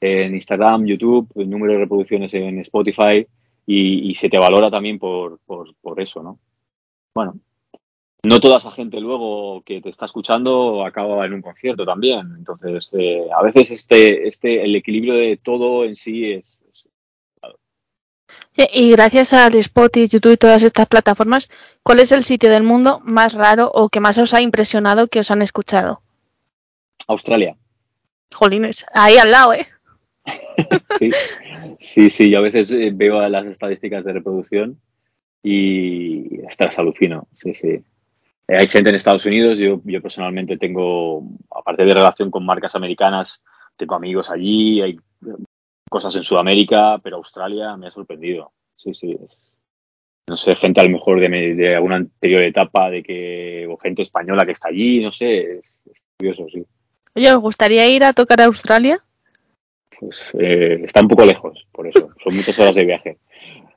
en 0.00 0.34
Instagram, 0.34 0.84
YouTube, 0.86 1.28
el 1.36 1.48
número 1.48 1.72
de 1.72 1.78
reproducciones 1.80 2.34
en 2.34 2.58
Spotify 2.60 3.26
y, 3.66 4.14
se 4.14 4.28
te 4.28 4.38
valora 4.38 4.70
también 4.70 4.98
por, 4.98 5.40
por, 5.46 6.00
eso, 6.00 6.22
¿no? 6.22 6.38
Bueno, 7.14 7.40
no 8.22 8.40
toda 8.40 8.58
esa 8.58 8.70
gente 8.70 9.00
luego 9.00 9.62
que 9.62 9.80
te 9.80 9.88
está 9.88 10.06
escuchando 10.06 10.84
acaba 10.84 11.26
en 11.26 11.32
un 11.32 11.42
concierto 11.42 11.84
también. 11.84 12.34
Entonces, 12.38 12.90
eh, 12.92 13.26
a 13.36 13.42
veces 13.42 13.70
este, 13.70 14.28
este, 14.28 14.62
el 14.62 14.76
equilibrio 14.76 15.14
de 15.14 15.38
todo 15.42 15.84
en 15.84 15.96
sí 15.96 16.32
es 16.32 16.64
y 18.72 18.90
gracias 18.90 19.32
al 19.32 19.54
Spotify, 19.56 20.08
YouTube 20.08 20.32
y 20.32 20.36
todas 20.36 20.62
estas 20.62 20.86
plataformas, 20.86 21.50
¿cuál 21.82 22.00
es 22.00 22.12
el 22.12 22.24
sitio 22.24 22.50
del 22.50 22.62
mundo 22.62 23.00
más 23.04 23.34
raro 23.34 23.70
o 23.72 23.88
que 23.88 24.00
más 24.00 24.18
os 24.18 24.32
ha 24.32 24.40
impresionado 24.40 25.08
que 25.08 25.20
os 25.20 25.30
han 25.30 25.42
escuchado? 25.42 26.00
Australia. 27.06 27.56
Jolines, 28.32 28.86
ahí 28.92 29.16
al 29.18 29.30
lado, 29.30 29.52
¿eh? 29.54 29.66
sí, 30.98 31.10
sí, 31.78 32.10
sí, 32.10 32.30
yo 32.30 32.38
a 32.38 32.42
veces 32.42 32.70
eh, 32.72 32.90
veo 32.92 33.26
las 33.28 33.46
estadísticas 33.46 34.04
de 34.04 34.14
reproducción 34.14 34.80
y 35.42 36.40
estás 36.48 36.78
alucino, 36.78 37.28
sí, 37.40 37.54
sí. 37.54 37.68
Eh, 38.48 38.56
hay 38.58 38.68
gente 38.68 38.90
en 38.90 38.96
Estados 38.96 39.26
Unidos, 39.26 39.58
yo, 39.58 39.80
yo 39.84 40.02
personalmente 40.02 40.56
tengo, 40.56 41.22
aparte 41.50 41.84
de 41.84 41.94
relación 41.94 42.30
con 42.30 42.44
marcas 42.44 42.74
americanas, 42.74 43.42
tengo 43.76 43.94
amigos 43.94 44.30
allí, 44.30 44.80
hay 44.80 44.98
cosas 45.88 46.14
en 46.16 46.22
Sudamérica, 46.22 46.98
pero 47.02 47.16
Australia 47.16 47.76
me 47.76 47.88
ha 47.88 47.90
sorprendido. 47.90 48.52
Sí, 48.76 48.94
sí. 48.94 49.16
No 50.28 50.36
sé, 50.36 50.56
gente 50.56 50.80
a 50.80 50.84
lo 50.84 50.90
mejor 50.90 51.20
de, 51.20 51.54
de 51.54 51.76
alguna 51.76 51.96
anterior 51.96 52.42
etapa, 52.42 52.90
de 52.90 53.02
que, 53.02 53.66
o 53.70 53.76
gente 53.76 54.02
española 54.02 54.44
que 54.44 54.52
está 54.52 54.68
allí, 54.68 55.00
no 55.00 55.12
sé, 55.12 55.58
es, 55.58 55.80
es 55.86 56.02
curioso, 56.18 56.46
sí. 56.52 56.64
Oye, 57.14 57.32
¿os 57.32 57.40
gustaría 57.40 57.88
ir 57.88 58.04
a 58.04 58.12
tocar 58.12 58.40
a 58.40 58.46
Australia? 58.46 59.02
Pues 59.98 60.24
eh, 60.38 60.82
está 60.84 61.00
un 61.00 61.08
poco 61.08 61.24
lejos, 61.24 61.66
por 61.72 61.86
eso. 61.86 62.10
Son 62.22 62.36
muchas 62.36 62.58
horas 62.58 62.76
de 62.76 62.84
viaje. 62.84 63.18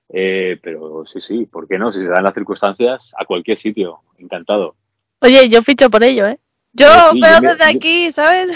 Eh, 0.10 0.58
pero 0.62 1.06
sí, 1.06 1.22
sí, 1.22 1.46
¿por 1.46 1.68
qué 1.68 1.78
no? 1.78 1.92
Si 1.92 2.04
se 2.04 2.10
dan 2.10 2.24
las 2.24 2.34
circunstancias, 2.34 3.14
a 3.18 3.26
cualquier 3.26 3.58
sitio, 3.58 4.00
encantado. 4.18 4.76
Oye, 5.22 5.48
yo 5.50 5.62
ficho 5.62 5.90
por 5.90 6.04
ello, 6.04 6.28
¿eh? 6.28 6.40
Yo 6.74 6.88
sí, 7.12 7.22
veo 7.22 7.42
desde 7.42 7.72
yo, 7.72 7.78
aquí, 7.78 8.12
¿sabes? 8.12 8.50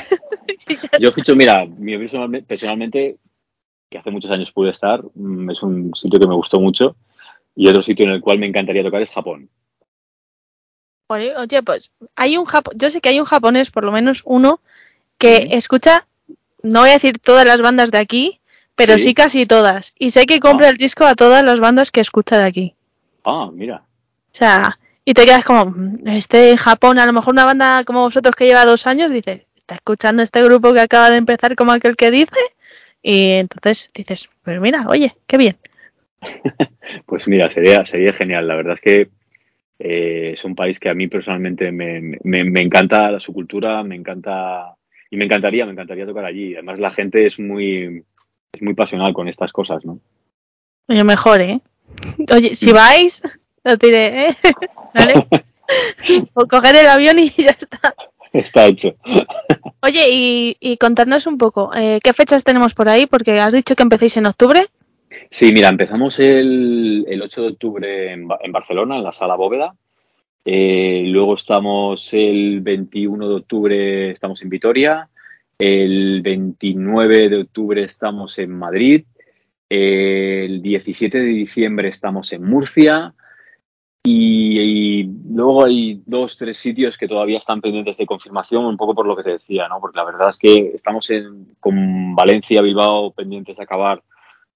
yo 1.00 1.12
ficho, 1.12 1.36
mira, 1.36 1.66
mi 1.66 1.98
personalmente, 1.98 2.48
personalmente, 2.48 3.18
que 3.94 4.00
hace 4.00 4.10
muchos 4.10 4.32
años 4.32 4.52
pude 4.52 4.72
estar, 4.72 5.04
mm, 5.14 5.52
es 5.52 5.62
un 5.62 5.94
sitio 5.94 6.20
que 6.20 6.28
me 6.28 6.34
gustó 6.34 6.60
mucho, 6.60 6.96
y 7.56 7.70
otro 7.70 7.84
sitio 7.84 8.06
en 8.06 8.14
el 8.14 8.22
cual 8.22 8.40
me 8.40 8.48
encantaría 8.48 8.84
tocar 8.84 9.04
es 9.04 9.12
Japón. 9.12 9.50
Oye, 11.08 11.38
oye 11.38 11.62
pues 11.62 11.92
hay 12.16 12.38
un 12.38 12.46
Japo 12.46 12.72
yo 12.76 12.90
sé 12.90 13.02
que 13.02 13.10
hay 13.10 13.20
un 13.20 13.26
japonés, 13.26 13.70
por 13.70 13.84
lo 13.84 13.92
menos 13.92 14.24
uno, 14.26 14.62
que 15.20 15.48
mm. 15.48 15.58
escucha, 15.58 16.08
no 16.64 16.80
voy 16.80 16.90
a 16.90 16.94
decir 16.94 17.20
todas 17.20 17.46
las 17.46 17.62
bandas 17.62 17.92
de 17.92 18.00
aquí, 18.00 18.40
pero 18.76 18.94
sí, 18.96 19.04
sí 19.04 19.14
casi 19.14 19.46
todas. 19.46 19.94
Y 20.00 20.10
sé 20.10 20.26
que 20.26 20.40
compra 20.40 20.68
ah. 20.68 20.70
el 20.72 20.78
disco 20.78 21.06
a 21.06 21.14
todas 21.14 21.44
las 21.44 21.60
bandas 21.60 21.92
que 21.92 22.02
escucha 22.02 22.40
de 22.40 22.46
aquí. 22.46 22.76
Ah, 23.24 23.52
mira. 23.54 23.84
O 24.32 24.36
sea, 24.36 24.80
y 25.06 25.14
te 25.14 25.26
quedas 25.26 25.46
como, 25.46 25.72
este 26.08 26.50
en 26.50 26.58
Japón, 26.58 26.98
a 26.98 27.06
lo 27.06 27.14
mejor 27.14 27.34
una 27.34 27.46
banda 27.46 27.84
como 27.84 28.02
vosotros 28.02 28.36
que 28.36 28.48
lleva 28.48 28.66
dos 28.66 28.88
años, 28.88 29.12
dice, 29.12 29.46
está 29.56 29.76
escuchando 29.76 30.24
este 30.24 30.42
grupo 30.42 30.74
que 30.74 30.80
acaba 30.80 31.12
de 31.12 31.18
empezar 31.18 31.56
como 31.56 31.72
aquel 31.72 31.96
que 31.96 32.10
dice, 32.10 32.40
y 33.04 33.32
entonces 33.34 33.92
dices, 33.94 34.30
pues 34.42 34.60
mira, 34.62 34.86
oye, 34.88 35.14
qué 35.28 35.38
bien. 35.38 35.58
pues 37.06 37.28
mira, 37.28 37.50
sería, 37.50 37.84
sería 37.84 38.14
genial. 38.14 38.48
La 38.48 38.56
verdad 38.56 38.74
es 38.74 38.82
que 38.82 39.10
eh, 39.78 40.32
es 40.34 40.44
un 40.46 40.56
país 40.56 40.80
que 40.80 40.90
a 40.90 40.94
mí 40.94 41.10
personalmente 41.10 41.72
me, 41.74 42.18
me, 42.24 42.46
me 42.46 42.62
encanta 42.62 43.20
su 43.20 43.34
cultura, 43.34 43.84
me 43.84 43.96
encanta, 43.96 44.74
y 45.12 45.18
me 45.18 45.26
encantaría, 45.26 45.66
me 45.66 45.74
encantaría 45.74 46.06
tocar 46.06 46.24
allí. 46.24 46.54
Además 46.54 46.80
la 46.80 46.92
gente 46.92 47.26
es 47.26 47.38
muy, 47.38 48.06
es 48.54 48.62
muy 48.62 48.74
pasional 48.74 49.14
con 49.14 49.28
estas 49.28 49.52
cosas, 49.52 49.84
¿no? 49.84 50.00
Oye, 50.88 51.04
mejor, 51.04 51.42
¿eh? 51.42 51.60
Oye, 52.32 52.56
si 52.56 52.72
vais, 52.72 53.22
lo 53.66 53.76
diré, 53.76 54.30
¿eh? 54.30 54.36
¿Vale? 54.94 55.28
o 56.34 56.48
coger 56.48 56.78
el 56.78 56.88
avión 56.88 57.20
y 57.20 57.30
ya 57.30 57.52
está. 57.52 57.94
Está 58.34 58.66
hecho. 58.66 58.96
Oye, 59.82 60.10
y, 60.12 60.58
y 60.60 60.78
contadnos 60.78 61.28
un 61.28 61.38
poco, 61.38 61.72
eh, 61.76 62.00
¿qué 62.04 62.14
fechas 62.14 62.44
tenemos 62.44 62.74
por 62.74 62.90
ahí? 62.90 63.06
Porque 63.06 63.40
has 63.40 63.54
dicho 63.54 63.76
que 63.76 63.84
empecéis 63.84 64.18
en 64.18 64.26
octubre. 64.26 64.68
Sí, 65.30 65.52
mira, 65.54 65.70
empezamos 65.70 66.20
el, 66.20 67.06
el 67.08 67.22
8 67.22 67.42
de 67.42 67.48
octubre 67.50 68.12
en, 68.12 68.28
en, 68.42 68.52
Barcelona, 68.52 68.98
en 68.98 69.04
la 69.04 69.12
Sala 69.12 69.36
Bóveda. 69.36 69.76
Eh, 70.46 71.04
luego 71.06 71.36
estamos 71.36 72.12
el 72.14 72.62
21 72.62 73.30
de 73.30 73.36
octubre, 73.36 74.10
estamos 74.10 74.42
en 74.42 74.50
Vitoria. 74.50 75.10
El 75.58 76.22
29 76.24 77.30
de 77.30 77.42
octubre 77.42 77.84
estamos 77.84 78.40
en 78.40 78.52
Madrid. 78.52 79.06
El 79.70 80.62
17 80.62 81.20
de 81.20 81.26
diciembre 81.26 81.90
estamos 81.90 82.34
en 82.34 82.44
Murcia. 82.44 83.14
Y, 84.06 84.60
y, 84.60 85.04
luego 85.30 85.64
hay 85.64 86.02
dos, 86.06 86.38
tres 86.38 86.58
sitios 86.58 86.98
que 86.98 87.08
todavía 87.08 87.38
están 87.38 87.62
pendientes 87.62 87.96
de 87.96 88.06
confirmación, 88.06 88.66
un 88.66 88.76
poco 88.76 88.94
por 88.94 89.08
lo 89.08 89.16
que 89.16 89.24
te 89.24 89.32
decía, 89.32 89.70
¿no? 89.70 89.80
Porque 89.80 89.98
la 89.98 90.04
verdad 90.04 90.30
es 90.30 90.38
que 90.38 90.72
estamos 90.76 91.10
en, 91.10 91.56
con 91.62 92.14
Valencia, 92.14 92.62
Bilbao 92.62 93.12
pendientes 93.14 93.58
de 93.58 93.64
acabar 93.64 94.04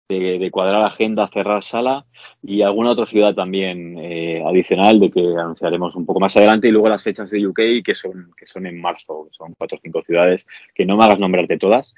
de, 0.09 0.39
de, 0.39 0.51
cuadrar 0.51 0.83
agenda, 0.83 1.27
cerrar 1.27 1.63
sala 1.63 2.05
y 2.41 2.61
alguna 2.61 2.91
otra 2.91 3.05
ciudad 3.05 3.33
también 3.33 3.97
eh, 3.97 4.43
adicional 4.45 4.99
de 4.99 5.11
que 5.11 5.21
anunciaremos 5.37 5.95
un 5.95 6.05
poco 6.05 6.19
más 6.19 6.35
adelante 6.37 6.67
y 6.67 6.71
luego 6.71 6.89
las 6.89 7.03
fechas 7.03 7.29
de 7.29 7.45
UK 7.45 7.83
que 7.83 7.95
son 7.95 8.31
que 8.37 8.45
son 8.45 8.65
en 8.65 8.79
marzo, 8.79 9.29
son 9.31 9.53
cuatro 9.57 9.77
o 9.77 9.81
cinco 9.81 10.01
ciudades 10.01 10.47
que 10.73 10.85
no 10.85 10.95
me 10.95 11.03
hagas 11.03 11.19
nombrarte 11.19 11.57
todas. 11.57 11.93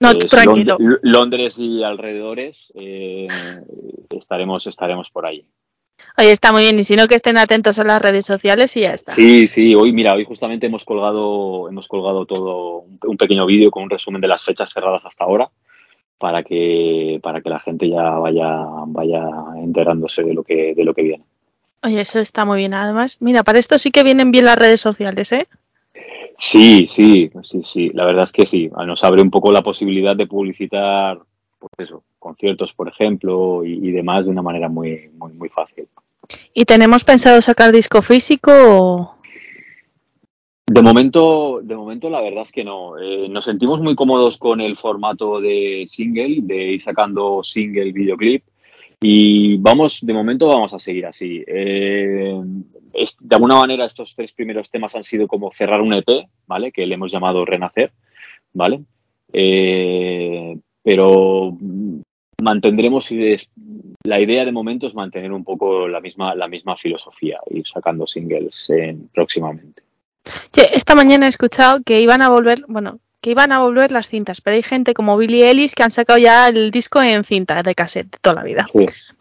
No, 0.00 0.10
eh, 0.10 0.18
tranquilo. 0.28 0.76
Lond 0.78 0.98
Londres 1.02 1.58
y 1.58 1.82
alrededores 1.82 2.72
eh, 2.74 3.28
estaremos 4.10 4.66
estaremos 4.66 5.10
por 5.10 5.26
ahí. 5.26 5.46
Oye, 6.16 6.30
está 6.30 6.52
muy 6.52 6.62
bien, 6.62 6.78
y 6.78 6.84
si 6.84 6.94
no 6.94 7.08
que 7.08 7.16
estén 7.16 7.36
atentos 7.38 7.78
a 7.78 7.84
las 7.84 8.00
redes 8.00 8.24
sociales 8.24 8.76
y 8.76 8.82
ya 8.82 8.94
está. 8.94 9.12
Sí, 9.12 9.48
sí, 9.48 9.74
hoy 9.74 9.92
mira, 9.92 10.14
hoy 10.14 10.24
justamente 10.24 10.66
hemos 10.66 10.84
colgado 10.84 11.68
hemos 11.68 11.88
colgado 11.88 12.24
todo 12.24 12.84
un, 13.02 13.16
pequeño 13.16 13.46
vídeo 13.46 13.70
con 13.70 13.82
un 13.82 13.90
resumen 13.90 14.20
de 14.20 14.28
las 14.28 14.44
fechas 14.44 14.72
cerradas 14.72 15.04
hasta 15.06 15.24
ahora 15.24 15.50
para 16.18 16.44
que 16.44 17.18
para 17.20 17.40
que 17.40 17.50
la 17.50 17.58
gente 17.58 17.88
ya 17.88 18.10
vaya 18.10 18.64
vaya 18.86 19.28
enterándose 19.56 20.22
de 20.22 20.34
lo 20.34 20.44
que 20.44 20.74
de 20.74 20.84
lo 20.84 20.94
que 20.94 21.02
viene. 21.02 21.24
Oye, 21.82 22.00
eso 22.00 22.20
está 22.20 22.44
muy 22.44 22.58
bien. 22.58 22.74
Además, 22.74 23.18
mira, 23.20 23.42
para 23.42 23.58
esto 23.58 23.78
sí 23.78 23.90
que 23.90 24.04
vienen 24.04 24.30
bien 24.30 24.46
las 24.46 24.56
redes 24.56 24.80
sociales, 24.80 25.32
¿eh? 25.32 25.48
Sí, 26.38 26.86
sí, 26.86 27.30
sí, 27.42 27.62
sí. 27.62 27.90
La 27.92 28.06
verdad 28.06 28.24
es 28.24 28.32
que 28.32 28.46
sí. 28.46 28.70
Nos 28.86 29.04
abre 29.04 29.20
un 29.20 29.30
poco 29.30 29.52
la 29.52 29.62
posibilidad 29.62 30.16
de 30.16 30.26
publicitar, 30.26 31.18
pues 31.58 31.72
eso, 31.78 32.02
conciertos, 32.24 32.72
por 32.72 32.88
ejemplo, 32.88 33.64
y, 33.64 33.72
y 33.86 33.92
demás 33.92 34.24
de 34.24 34.30
una 34.30 34.42
manera 34.42 34.68
muy, 34.70 35.10
muy, 35.18 35.34
muy 35.34 35.50
fácil. 35.50 35.86
¿Y 36.54 36.64
tenemos 36.64 37.04
pensado 37.04 37.40
sacar 37.42 37.70
disco 37.70 38.00
físico 38.00 38.50
o...? 38.50 39.14
De 40.66 40.80
momento, 40.80 41.60
de 41.62 41.76
momento 41.76 42.08
la 42.08 42.22
verdad 42.22 42.42
es 42.42 42.50
que 42.50 42.64
no. 42.64 42.98
Eh, 42.98 43.28
nos 43.28 43.44
sentimos 43.44 43.80
muy 43.80 43.94
cómodos 43.94 44.38
con 44.38 44.62
el 44.62 44.76
formato 44.76 45.38
de 45.38 45.84
single, 45.86 46.38
de 46.40 46.72
ir 46.72 46.80
sacando 46.80 47.42
single 47.42 47.92
videoclip. 47.92 48.42
Y 49.02 49.58
vamos, 49.58 49.98
de 50.00 50.14
momento 50.14 50.48
vamos 50.48 50.72
a 50.72 50.78
seguir 50.78 51.04
así. 51.04 51.44
Eh, 51.46 52.40
es, 52.94 53.18
de 53.20 53.36
alguna 53.36 53.56
manera 53.56 53.84
estos 53.84 54.14
tres 54.16 54.32
primeros 54.32 54.70
temas 54.70 54.94
han 54.94 55.02
sido 55.02 55.26
como 55.28 55.52
cerrar 55.52 55.82
un 55.82 55.92
EP, 55.92 56.08
¿vale? 56.46 56.72
Que 56.72 56.86
le 56.86 56.94
hemos 56.94 57.12
llamado 57.12 57.44
Renacer, 57.44 57.92
¿vale? 58.54 58.80
Eh, 59.34 60.56
pero 60.82 61.58
mantendremos 62.42 63.08
la 64.04 64.20
idea 64.20 64.44
de 64.44 64.52
momento 64.52 64.86
es 64.86 64.94
mantener 64.94 65.32
un 65.32 65.44
poco 65.44 65.88
la 65.88 66.00
misma, 66.00 66.34
la 66.34 66.48
misma 66.48 66.76
filosofía, 66.76 67.38
ir 67.50 67.66
sacando 67.66 68.06
singles 68.06 68.70
en, 68.70 69.08
próximamente. 69.08 69.82
esta 70.72 70.94
mañana 70.94 71.26
he 71.26 71.28
escuchado 71.28 71.82
que 71.84 72.00
iban 72.00 72.22
a 72.22 72.28
volver, 72.28 72.64
bueno, 72.68 72.98
que 73.20 73.30
iban 73.30 73.52
a 73.52 73.60
volver 73.60 73.90
las 73.90 74.08
cintas, 74.08 74.42
pero 74.42 74.56
hay 74.56 74.62
gente 74.62 74.92
como 74.92 75.16
Billy 75.16 75.42
Ellis 75.42 75.74
que 75.74 75.82
han 75.82 75.90
sacado 75.90 76.18
ya 76.18 76.48
el 76.48 76.70
disco 76.70 77.02
en 77.02 77.24
cinta 77.24 77.62
de 77.62 77.74
cassette 77.74 78.10
de 78.10 78.18
toda 78.20 78.36
la 78.36 78.42
vida. 78.42 78.66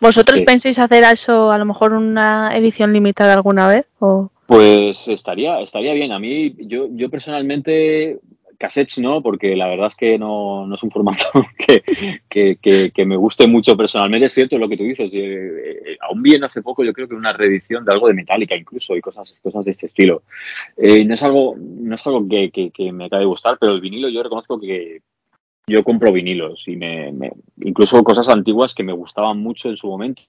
¿Vosotros 0.02 0.42
pensáis 0.42 0.78
hacer 0.78 1.06
eso 1.06 1.52
a 1.52 1.58
lo 1.58 1.64
mejor 1.64 1.94
una 1.94 2.52
edición 2.54 2.92
limitada 2.92 3.34
alguna 3.34 3.70
vez? 3.70 3.86
O? 4.00 4.30
Pues 4.46 5.08
estaría, 5.08 5.62
estaría 5.62 5.94
bien. 5.94 6.12
A 6.12 6.20
mí, 6.20 6.54
yo, 6.68 6.88
yo 6.92 7.10
personalmente 7.10 8.20
cassettes 8.64 8.98
no, 8.98 9.22
porque 9.22 9.58
la 9.58 9.68
verdad 9.68 9.88
es 9.88 9.96
que 9.96 10.18
no, 10.18 10.66
no 10.66 10.76
es 10.76 10.84
un 10.84 10.90
formato 10.90 11.26
que, 12.30 12.56
que, 12.62 12.92
que, 12.92 13.06
me 13.06 13.18
guste 13.18 13.46
mucho 13.46 13.76
personalmente. 13.76 14.28
Es 14.28 14.34
cierto 14.34 14.58
lo 14.58 14.70
que 14.70 14.78
tú 14.78 14.86
dices. 14.86 15.14
Eh, 15.14 15.82
eh, 15.86 15.98
aún 16.00 16.24
bien 16.24 16.46
hace 16.46 16.62
poco 16.62 16.82
yo 16.82 16.94
creo 16.94 17.10
que 17.10 17.14
una 17.16 17.34
reedición 17.34 17.84
de 17.84 17.92
algo 17.92 18.08
de 18.08 18.14
Metallica 18.14 18.56
incluso 18.56 18.96
y 18.96 19.02
cosas, 19.02 19.38
cosas 19.44 19.66
de 19.66 19.72
este 19.72 19.88
estilo. 19.88 20.24
Eh, 20.78 21.04
no 21.04 21.14
es 21.14 21.24
algo, 21.24 21.58
no 21.58 21.96
es 21.96 22.08
algo 22.08 22.26
que, 22.26 22.72
me 22.94 23.06
acabe 23.06 23.24
de 23.24 23.28
gustar, 23.28 23.58
pero 23.60 23.74
el 23.74 23.82
vinilo 23.82 24.08
yo 24.08 24.24
reconozco 24.24 24.58
que 24.58 25.02
yo 25.68 25.84
compro 25.84 26.14
vinilos 26.14 26.64
y 26.68 26.78
me, 26.78 27.12
incluso 27.62 28.02
cosas 28.02 28.30
antiguas 28.30 28.74
que 28.74 28.84
me 28.84 28.94
gustaban 28.94 29.40
mucho 29.40 29.68
en 29.68 29.76
su 29.76 29.88
momento 29.88 30.24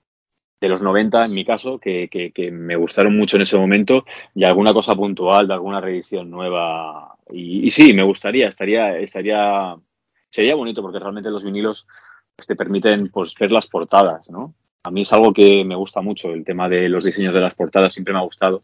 de 0.61 0.69
los 0.69 0.83
90 0.83 1.27
en 1.27 1.33
mi 1.33 1.45
caso, 1.45 1.79
que, 1.79 2.09
que, 2.09 2.51
me 2.51 2.77
gustaron 2.77 3.17
mucho 3.17 3.37
en 3.37 3.43
ese 3.43 3.57
momento, 3.57 4.05
y 4.35 4.45
alguna 4.45 4.73
cosa 4.73 4.95
puntual 4.95 5.47
de 5.47 5.55
alguna 5.55 5.81
reedición 5.81 6.31
nueva. 6.31 7.17
Y, 7.31 7.71
sí, 7.71 7.93
me 7.93 8.03
gustaría, 8.03 8.49
estaría, 8.49 8.99
estaría, 8.99 9.77
sería 10.31 10.55
bonito 10.55 10.83
porque 10.83 10.99
realmente 10.99 11.31
los 11.31 11.45
vinilos 11.45 11.87
pues, 12.35 12.47
te 12.47 12.57
permiten 12.57 13.11
pues, 13.11 13.35
ver 13.39 13.53
las 13.53 13.67
portadas, 13.67 14.29
¿no? 14.31 14.55
A 14.85 14.91
mí 14.91 15.03
es 15.03 15.13
algo 15.13 15.33
que 15.33 15.65
me 15.65 15.77
gusta 15.77 16.03
mucho, 16.03 16.31
el 16.31 16.45
tema 16.45 16.69
de 16.69 16.89
los 16.89 17.05
diseños 17.05 17.33
de 17.33 17.41
las 17.41 17.55
portadas 17.55 17.93
siempre 17.93 18.13
me 18.13 18.21
ha 18.21 18.25
gustado. 18.25 18.63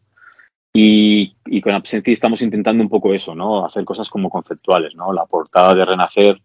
Y, 0.73 1.35
y 1.47 1.61
con 1.61 1.75
Absenti 1.75 2.13
estamos 2.13 2.43
intentando 2.43 2.83
un 2.83 2.89
poco 2.89 3.13
eso, 3.13 3.35
¿no? 3.35 3.65
Hacer 3.65 3.85
cosas 3.85 4.09
como 4.09 4.31
conceptuales, 4.31 4.95
¿no? 4.95 5.13
La 5.13 5.27
portada 5.27 5.75
de 5.75 5.85
Renacer 5.85 6.41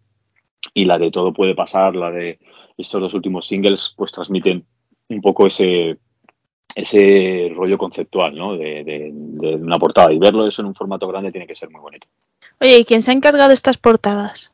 y 0.74 0.84
la 0.84 0.98
de 0.98 1.10
Todo 1.10 1.32
puede 1.32 1.54
pasar, 1.54 1.94
la 1.94 2.10
de 2.10 2.38
estos 2.76 3.00
dos 3.00 3.14
últimos 3.14 3.46
singles, 3.46 3.94
pues 3.96 4.12
transmiten 4.12 4.66
un 5.08 5.20
poco 5.20 5.46
ese, 5.46 5.98
ese 6.76 7.50
rollo 7.54 7.78
conceptual 7.78 8.36
¿no? 8.36 8.56
de, 8.56 9.10
una 9.12 9.78
portada 9.78 10.12
y 10.12 10.18
verlo 10.18 10.46
eso 10.46 10.60
en 10.60 10.68
un 10.68 10.74
formato 10.74 11.08
grande 11.08 11.32
tiene 11.32 11.46
que 11.46 11.54
ser 11.54 11.70
muy 11.70 11.80
bonito. 11.80 12.06
Oye, 12.60 12.78
¿y 12.78 12.84
quién 12.84 13.02
se 13.02 13.10
ha 13.10 13.14
encargado 13.14 13.48
de 13.48 13.54
estas 13.54 13.78
portadas? 13.78 14.52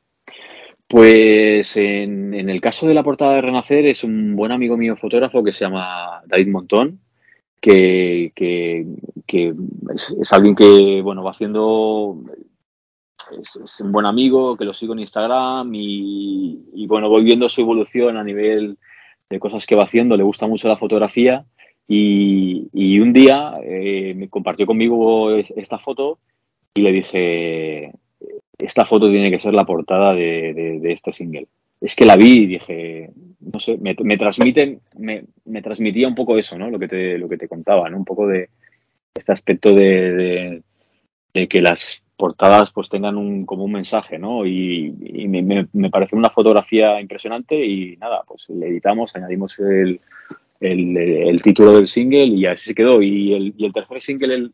Pues 0.86 1.76
en, 1.76 2.34
el 2.34 2.60
caso 2.60 2.86
de 2.86 2.94
la 2.94 3.02
portada 3.02 3.34
de 3.34 3.40
Renacer 3.40 3.86
es 3.86 4.04
un 4.04 4.36
buen 4.36 4.52
amigo 4.52 4.76
mío 4.76 4.96
fotógrafo 4.96 5.42
que 5.42 5.50
se 5.50 5.64
llama 5.64 6.22
David 6.26 6.48
Montón, 6.48 7.00
que, 7.60 8.32
que, 8.34 8.86
es, 9.94 10.32
alguien 10.32 10.54
que 10.54 11.00
bueno 11.02 11.24
va 11.24 11.30
haciendo 11.30 12.22
es, 13.40 13.80
un 13.80 13.90
buen 13.90 14.06
amigo, 14.06 14.56
que 14.56 14.64
lo 14.64 14.74
sigo 14.74 14.92
en 14.92 15.00
Instagram 15.00 15.74
y, 15.74 16.66
y 16.74 16.86
bueno 16.86 17.08
voy 17.08 17.24
viendo 17.24 17.48
su 17.48 17.62
evolución 17.62 18.16
a 18.16 18.24
nivel 18.24 18.76
de 19.28 19.38
cosas 19.38 19.66
que 19.66 19.76
va 19.76 19.84
haciendo, 19.84 20.16
le 20.16 20.22
gusta 20.22 20.46
mucho 20.46 20.68
la 20.68 20.76
fotografía 20.76 21.44
y, 21.88 22.98
un 23.00 23.12
día 23.12 23.54
eh, 23.64 24.14
me 24.16 24.28
compartió 24.28 24.66
conmigo 24.66 25.34
esta 25.34 25.78
foto 25.78 26.18
y 26.74 26.82
le 26.82 26.92
dije, 26.92 27.92
esta 28.58 28.84
foto 28.84 29.10
tiene 29.10 29.30
que 29.30 29.38
ser 29.38 29.54
la 29.54 29.64
portada 29.64 30.14
de, 30.14 30.80
este 30.84 31.12
single. 31.12 31.46
Es 31.80 31.94
que 31.96 32.06
la 32.06 32.16
vi 32.16 32.44
y 32.44 32.46
dije, 32.46 33.10
no 33.40 33.58
sé, 33.58 33.76
me, 33.78 33.96
me 34.04 34.16
transmite, 34.16 34.78
me, 34.96 35.62
transmitía 35.62 36.06
un 36.06 36.14
poco 36.14 36.38
eso, 36.38 36.56
¿no? 36.56 36.70
Lo 36.70 36.78
que 36.78 36.88
te, 36.88 37.18
lo 37.18 37.28
que 37.28 37.36
te 37.36 37.48
contaba, 37.48 37.90
¿no? 37.90 37.98
Un 37.98 38.04
poco 38.04 38.26
de 38.28 38.48
este 39.14 39.32
aspecto 39.32 39.74
de, 39.74 40.62
de 41.34 41.48
que 41.48 41.60
las 41.60 42.02
portadas 42.22 42.70
pues 42.70 42.88
tengan 42.88 43.16
un, 43.16 43.44
como 43.44 43.64
un 43.64 43.72
mensaje, 43.72 44.16
¿no? 44.16 44.46
Y, 44.46 44.92
me, 45.26 45.66
me, 45.72 45.90
pareció 45.90 46.16
una 46.16 46.30
fotografía 46.30 47.00
impresionante 47.00 47.56
y 47.66 47.96
nada, 47.96 48.22
pues 48.24 48.48
le 48.48 48.68
editamos, 48.68 49.16
añadimos 49.16 49.58
el, 49.58 50.00
el, 50.60 51.42
título 51.42 51.72
del 51.72 51.88
single 51.88 52.26
y 52.26 52.46
así 52.46 52.66
se 52.66 52.76
quedó. 52.76 53.02
Y 53.02 53.34
el, 53.34 53.54
y 53.56 53.66
el 53.66 53.72
tercer 53.72 54.00
single, 54.00 54.50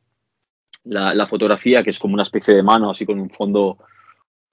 la, 0.85 1.27
fotografía, 1.27 1.83
que 1.83 1.91
es 1.91 1.99
como 1.99 2.15
una 2.15 2.23
especie 2.23 2.55
de 2.55 2.63
mano, 2.63 2.91
así 2.91 3.05
con 3.05 3.21
un 3.21 3.29
fondo 3.29 3.77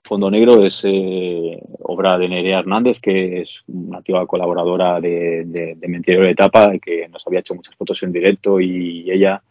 fondo 0.04 0.30
negro, 0.30 0.66
es 0.66 0.82
eh, 0.84 1.58
obra 1.84 2.18
de 2.18 2.28
Nerea 2.28 2.60
Hernández, 2.60 3.00
que 3.00 3.40
es 3.44 3.64
una 3.68 4.00
antigua 4.00 4.28
colaboradora 4.28 5.00
de, 5.00 5.46
de, 5.46 5.76
de 5.76 6.30
Etapa, 6.32 6.74
que 6.80 7.08
nos 7.08 7.26
había 7.26 7.40
hecho 7.40 7.56
muchas 7.56 7.76
fotos 7.76 8.04
en 8.04 8.12
directo 8.12 8.60
y 8.60 9.10
ella 9.10 9.42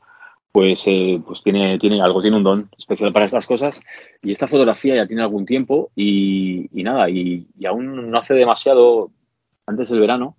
pues, 0.55 0.85
eh, 0.87 1.21
pues 1.27 1.43
tiene, 1.43 1.81
tiene 1.81 2.01
algo, 2.01 2.23
tiene 2.23 2.37
un 2.37 2.45
don 2.45 2.71
especial 2.79 3.13
para 3.13 3.27
estas 3.27 3.45
cosas. 3.45 3.83
Y 4.23 4.31
esta 4.31 4.47
fotografía 4.47 4.95
ya 4.95 5.05
tiene 5.05 5.23
algún 5.23 5.47
tiempo 5.47 5.91
y, 5.97 6.69
nada, 6.73 7.11
y, 7.11 7.49
aún 7.67 8.09
no 8.09 8.19
hace 8.19 8.35
demasiado, 8.35 9.11
antes 9.67 9.89
del 9.89 9.99
verano, 9.99 10.37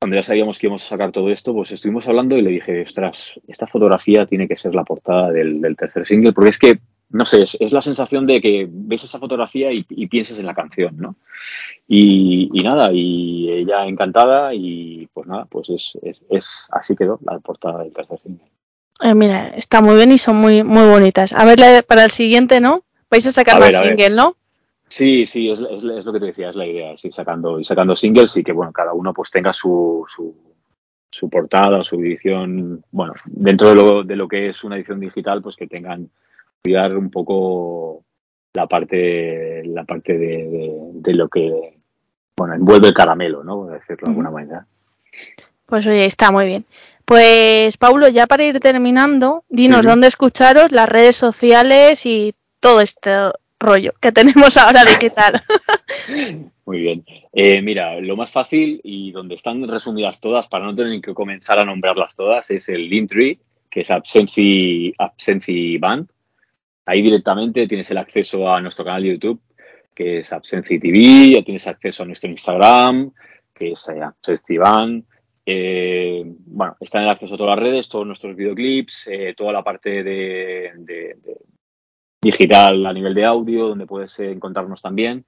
cuando 0.00 0.14
ya 0.14 0.22
sabíamos 0.22 0.60
que 0.60 0.68
íbamos 0.68 0.84
a 0.84 0.88
sacar 0.90 1.10
todo 1.10 1.30
esto, 1.30 1.52
pues 1.52 1.72
estuvimos 1.72 2.06
hablando 2.06 2.36
y 2.36 2.42
le 2.42 2.50
dije, 2.50 2.82
ostras, 2.82 3.40
esta 3.48 3.66
fotografía 3.66 4.26
tiene 4.26 4.46
que 4.46 4.54
ser 4.54 4.76
la 4.76 4.84
portada 4.84 5.32
del, 5.32 5.74
tercer 5.76 6.06
single, 6.06 6.32
porque 6.32 6.50
es 6.50 6.58
que, 6.60 6.78
no 7.08 7.24
sé, 7.24 7.42
es, 7.42 7.72
la 7.72 7.80
sensación 7.80 8.28
de 8.28 8.40
que 8.40 8.68
ves 8.70 9.02
esa 9.02 9.18
fotografía 9.18 9.72
y, 9.72 9.82
piensas 10.06 10.38
en 10.38 10.46
la 10.46 10.54
canción, 10.54 10.98
¿no? 10.98 11.16
Y, 11.88 12.48
nada, 12.62 12.92
y 12.92 13.50
ella 13.50 13.86
encantada 13.86 14.54
y 14.54 15.08
pues 15.12 15.26
nada, 15.26 15.46
pues 15.46 15.68
es, 15.70 15.98
es 16.30 16.68
así 16.70 16.94
quedó 16.94 17.18
la 17.24 17.40
portada 17.40 17.82
del 17.82 17.92
tercer 17.92 18.20
single. 18.20 18.55
Eh, 19.00 19.14
mira, 19.14 19.48
está 19.48 19.80
muy 19.80 19.94
bien 19.96 20.12
y 20.12 20.18
son 20.18 20.36
muy, 20.36 20.62
muy 20.62 20.88
bonitas. 20.88 21.32
A 21.32 21.44
ver, 21.44 21.84
para 21.84 22.04
el 22.04 22.10
siguiente, 22.10 22.60
¿no? 22.60 22.84
Vais 23.10 23.26
a 23.26 23.32
sacar 23.32 23.60
más 23.60 23.76
single, 23.76 24.10
¿no? 24.10 24.36
Sí, 24.88 25.26
sí, 25.26 25.50
es, 25.50 25.60
es, 25.60 25.82
lo 25.82 26.12
que 26.12 26.20
te 26.20 26.26
decía, 26.26 26.50
es 26.50 26.56
la 26.56 26.66
idea, 26.66 26.96
sí, 26.96 27.10
sacando, 27.10 27.58
y 27.58 27.64
sacando 27.64 27.96
singles 27.96 28.36
y 28.36 28.44
que, 28.44 28.52
bueno, 28.52 28.72
cada 28.72 28.92
uno 28.92 29.12
pues 29.12 29.30
tenga 29.32 29.52
su, 29.52 30.06
su, 30.14 30.34
su 31.10 31.28
portada, 31.28 31.82
su 31.82 31.96
edición, 31.96 32.84
bueno, 32.92 33.14
dentro 33.24 33.70
de 33.70 33.74
lo, 33.74 34.04
de 34.04 34.14
lo 34.14 34.28
que 34.28 34.48
es 34.48 34.62
una 34.62 34.76
edición 34.76 35.00
digital, 35.00 35.42
pues 35.42 35.56
que 35.56 35.66
tengan, 35.66 36.08
cuidar 36.62 36.96
un 36.96 37.10
poco 37.10 38.04
la 38.54 38.66
parte, 38.66 39.62
la 39.64 39.84
parte 39.84 40.16
de, 40.16 40.90
de, 40.94 41.14
lo 41.14 41.28
que, 41.28 41.78
bueno, 42.36 42.54
envuelve 42.54 42.88
el 42.88 42.94
caramelo, 42.94 43.42
¿no? 43.44 43.56
Por 43.56 43.72
decirlo 43.72 44.04
de 44.06 44.10
alguna 44.10 44.30
manera. 44.30 44.66
Pues 45.66 45.86
oye, 45.86 46.04
está 46.04 46.30
muy 46.30 46.46
bien. 46.46 46.64
Pues 47.06 47.76
Paulo, 47.76 48.08
ya 48.08 48.26
para 48.26 48.42
ir 48.42 48.58
terminando, 48.58 49.44
dinos 49.48 49.86
dónde 49.86 50.08
escucharos, 50.08 50.72
las 50.72 50.88
redes 50.88 51.14
sociales 51.14 52.04
y 52.04 52.34
todo 52.58 52.80
este 52.80 53.12
rollo 53.60 53.92
que 54.00 54.10
tenemos 54.10 54.56
ahora 54.56 54.84
digital. 54.84 55.40
Muy 56.64 56.80
bien. 56.80 57.04
Eh, 57.32 57.62
mira, 57.62 58.00
lo 58.00 58.16
más 58.16 58.32
fácil 58.32 58.80
y 58.82 59.12
donde 59.12 59.36
están 59.36 59.68
resumidas 59.68 60.20
todas, 60.20 60.48
para 60.48 60.64
no 60.64 60.74
tener 60.74 61.00
que 61.00 61.14
comenzar 61.14 61.60
a 61.60 61.64
nombrarlas 61.64 62.16
todas, 62.16 62.50
es 62.50 62.68
el 62.70 62.90
Linktree, 62.90 63.38
que 63.70 63.82
es 63.82 63.90
Absenci 63.92 65.78
Band. 65.78 66.08
Ahí 66.86 67.02
directamente 67.02 67.68
tienes 67.68 67.88
el 67.92 67.98
acceso 67.98 68.52
a 68.52 68.60
nuestro 68.60 68.84
canal 68.84 69.04
de 69.04 69.10
YouTube, 69.10 69.40
que 69.94 70.18
es 70.18 70.32
Absenci 70.32 70.80
TV, 70.80 71.34
ya 71.36 71.44
tienes 71.44 71.68
acceso 71.68 72.02
a 72.02 72.06
nuestro 72.06 72.28
Instagram, 72.30 73.12
que 73.54 73.70
es 73.72 73.88
eh, 73.90 74.02
Absenci 74.02 74.58
Band 74.58 75.04
eh, 75.46 76.24
bueno, 76.26 76.76
está 76.80 76.98
en 76.98 77.04
el 77.04 77.10
acceso 77.10 77.34
a 77.34 77.38
todas 77.38 77.56
las 77.56 77.64
redes, 77.64 77.88
todos 77.88 78.06
nuestros 78.06 78.34
videoclips, 78.34 79.06
eh, 79.06 79.34
toda 79.36 79.52
la 79.52 79.62
parte 79.62 80.02
de, 80.02 81.16
digital 82.20 82.84
a 82.84 82.92
nivel 82.92 83.14
de 83.14 83.24
audio, 83.24 83.68
donde 83.68 83.86
puedes 83.86 84.18
encontrarnos 84.18 84.82
también. 84.82 85.24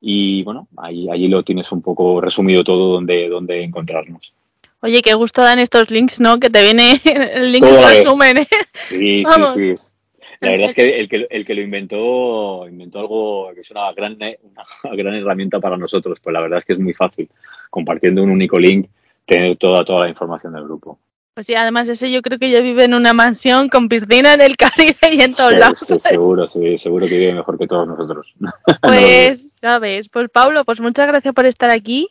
Y 0.00 0.42
bueno, 0.42 0.68
ahí, 0.78 1.10
allí 1.10 1.28
lo 1.28 1.42
tienes 1.42 1.70
un 1.70 1.82
poco 1.82 2.20
resumido 2.20 2.64
todo 2.64 2.94
donde, 2.94 3.28
donde 3.28 3.62
encontrarnos. 3.62 4.32
Oye, 4.80 5.02
qué 5.02 5.12
gusto 5.14 5.42
dan 5.42 5.58
estos 5.58 5.90
links, 5.90 6.20
¿no? 6.20 6.40
Que 6.40 6.48
te 6.48 6.62
viene 6.62 7.00
el 7.34 7.52
link 7.52 7.64
de 7.64 7.82
resumen, 7.82 8.38
¿eh? 8.38 8.48
Sí, 8.88 9.22
sí, 9.54 9.76
sí. 9.76 9.92
La 10.40 10.52
verdad 10.52 10.68
es 10.68 10.74
que 10.74 11.00
el, 11.00 11.08
que 11.08 11.26
el 11.28 11.44
que 11.44 11.54
lo 11.54 11.62
inventó, 11.62 12.66
inventó 12.68 13.00
algo 13.00 13.50
que 13.54 13.62
es 13.62 13.70
una 13.72 13.92
gran, 13.92 14.14
una 14.14 14.64
gran 14.96 15.14
herramienta 15.14 15.60
para 15.60 15.76
nosotros. 15.76 16.20
Pues 16.20 16.32
la 16.32 16.40
verdad 16.40 16.60
es 16.60 16.64
que 16.64 16.74
es 16.74 16.78
muy 16.78 16.94
fácil. 16.94 17.28
Compartiendo 17.70 18.22
un 18.22 18.30
único 18.30 18.58
link, 18.58 18.88
tener 19.28 19.56
toda, 19.58 19.84
toda 19.84 20.04
la 20.04 20.08
información 20.08 20.54
del 20.54 20.64
grupo. 20.64 20.98
Pues 21.34 21.46
sí, 21.46 21.54
además 21.54 21.88
ese 21.88 22.10
yo 22.10 22.20
creo 22.20 22.40
que 22.40 22.50
yo 22.50 22.60
vive 22.62 22.84
en 22.84 22.94
una 22.94 23.12
mansión 23.12 23.68
con 23.68 23.88
piscina 23.88 24.34
en 24.34 24.40
el 24.40 24.56
Caribe 24.56 24.96
y 25.12 25.20
en 25.20 25.32
todos 25.32 25.52
lados. 25.52 25.78
seguro, 25.78 26.48
sí, 26.48 26.76
seguro 26.78 27.06
que 27.06 27.16
vive 27.16 27.34
mejor 27.34 27.56
que 27.56 27.68
todos 27.68 27.86
nosotros. 27.86 28.34
Pues, 28.82 29.46
ya 29.62 29.78
ves. 29.78 30.08
Pues 30.08 30.28
Pablo, 30.30 30.64
pues 30.64 30.80
muchas 30.80 31.06
gracias 31.06 31.32
por 31.32 31.46
estar 31.46 31.70
aquí. 31.70 32.08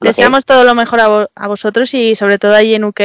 Deseamos 0.00 0.46
todo 0.46 0.64
lo 0.64 0.74
mejor 0.74 1.28
a, 1.34 1.48
vosotros 1.48 1.92
y 1.92 2.14
sobre 2.14 2.38
todo 2.38 2.54
ahí 2.54 2.74
en 2.74 2.84
UK. 2.84 3.00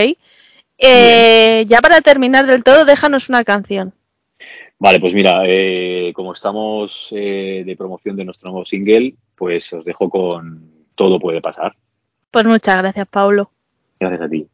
Eh, 0.78 1.66
ya 1.68 1.82
para 1.82 2.00
terminar 2.00 2.46
del 2.46 2.64
todo, 2.64 2.86
déjanos 2.86 3.28
una 3.28 3.44
canción. 3.44 3.94
Vale, 4.80 5.02
pues 5.02 5.14
mira, 5.14 5.42
eh, 5.46 6.14
como 6.16 6.32
estamos 6.32 7.10
eh, 7.12 7.64
de 7.66 7.76
promoción 7.76 8.16
de 8.16 8.24
nuestro 8.24 8.50
nuevo 8.50 8.66
single, 8.66 9.16
pues 9.36 9.74
os 9.74 9.84
dejo 9.84 10.10
con 10.10 10.72
Todo 10.96 11.20
puede 11.20 11.42
pasar. 11.42 11.76
Pues 12.32 12.46
muchas 12.46 12.78
gracias, 12.78 13.08
Paulo. 13.10 13.52
Gracias 14.00 14.22
a 14.22 14.30
ti. 14.30 14.50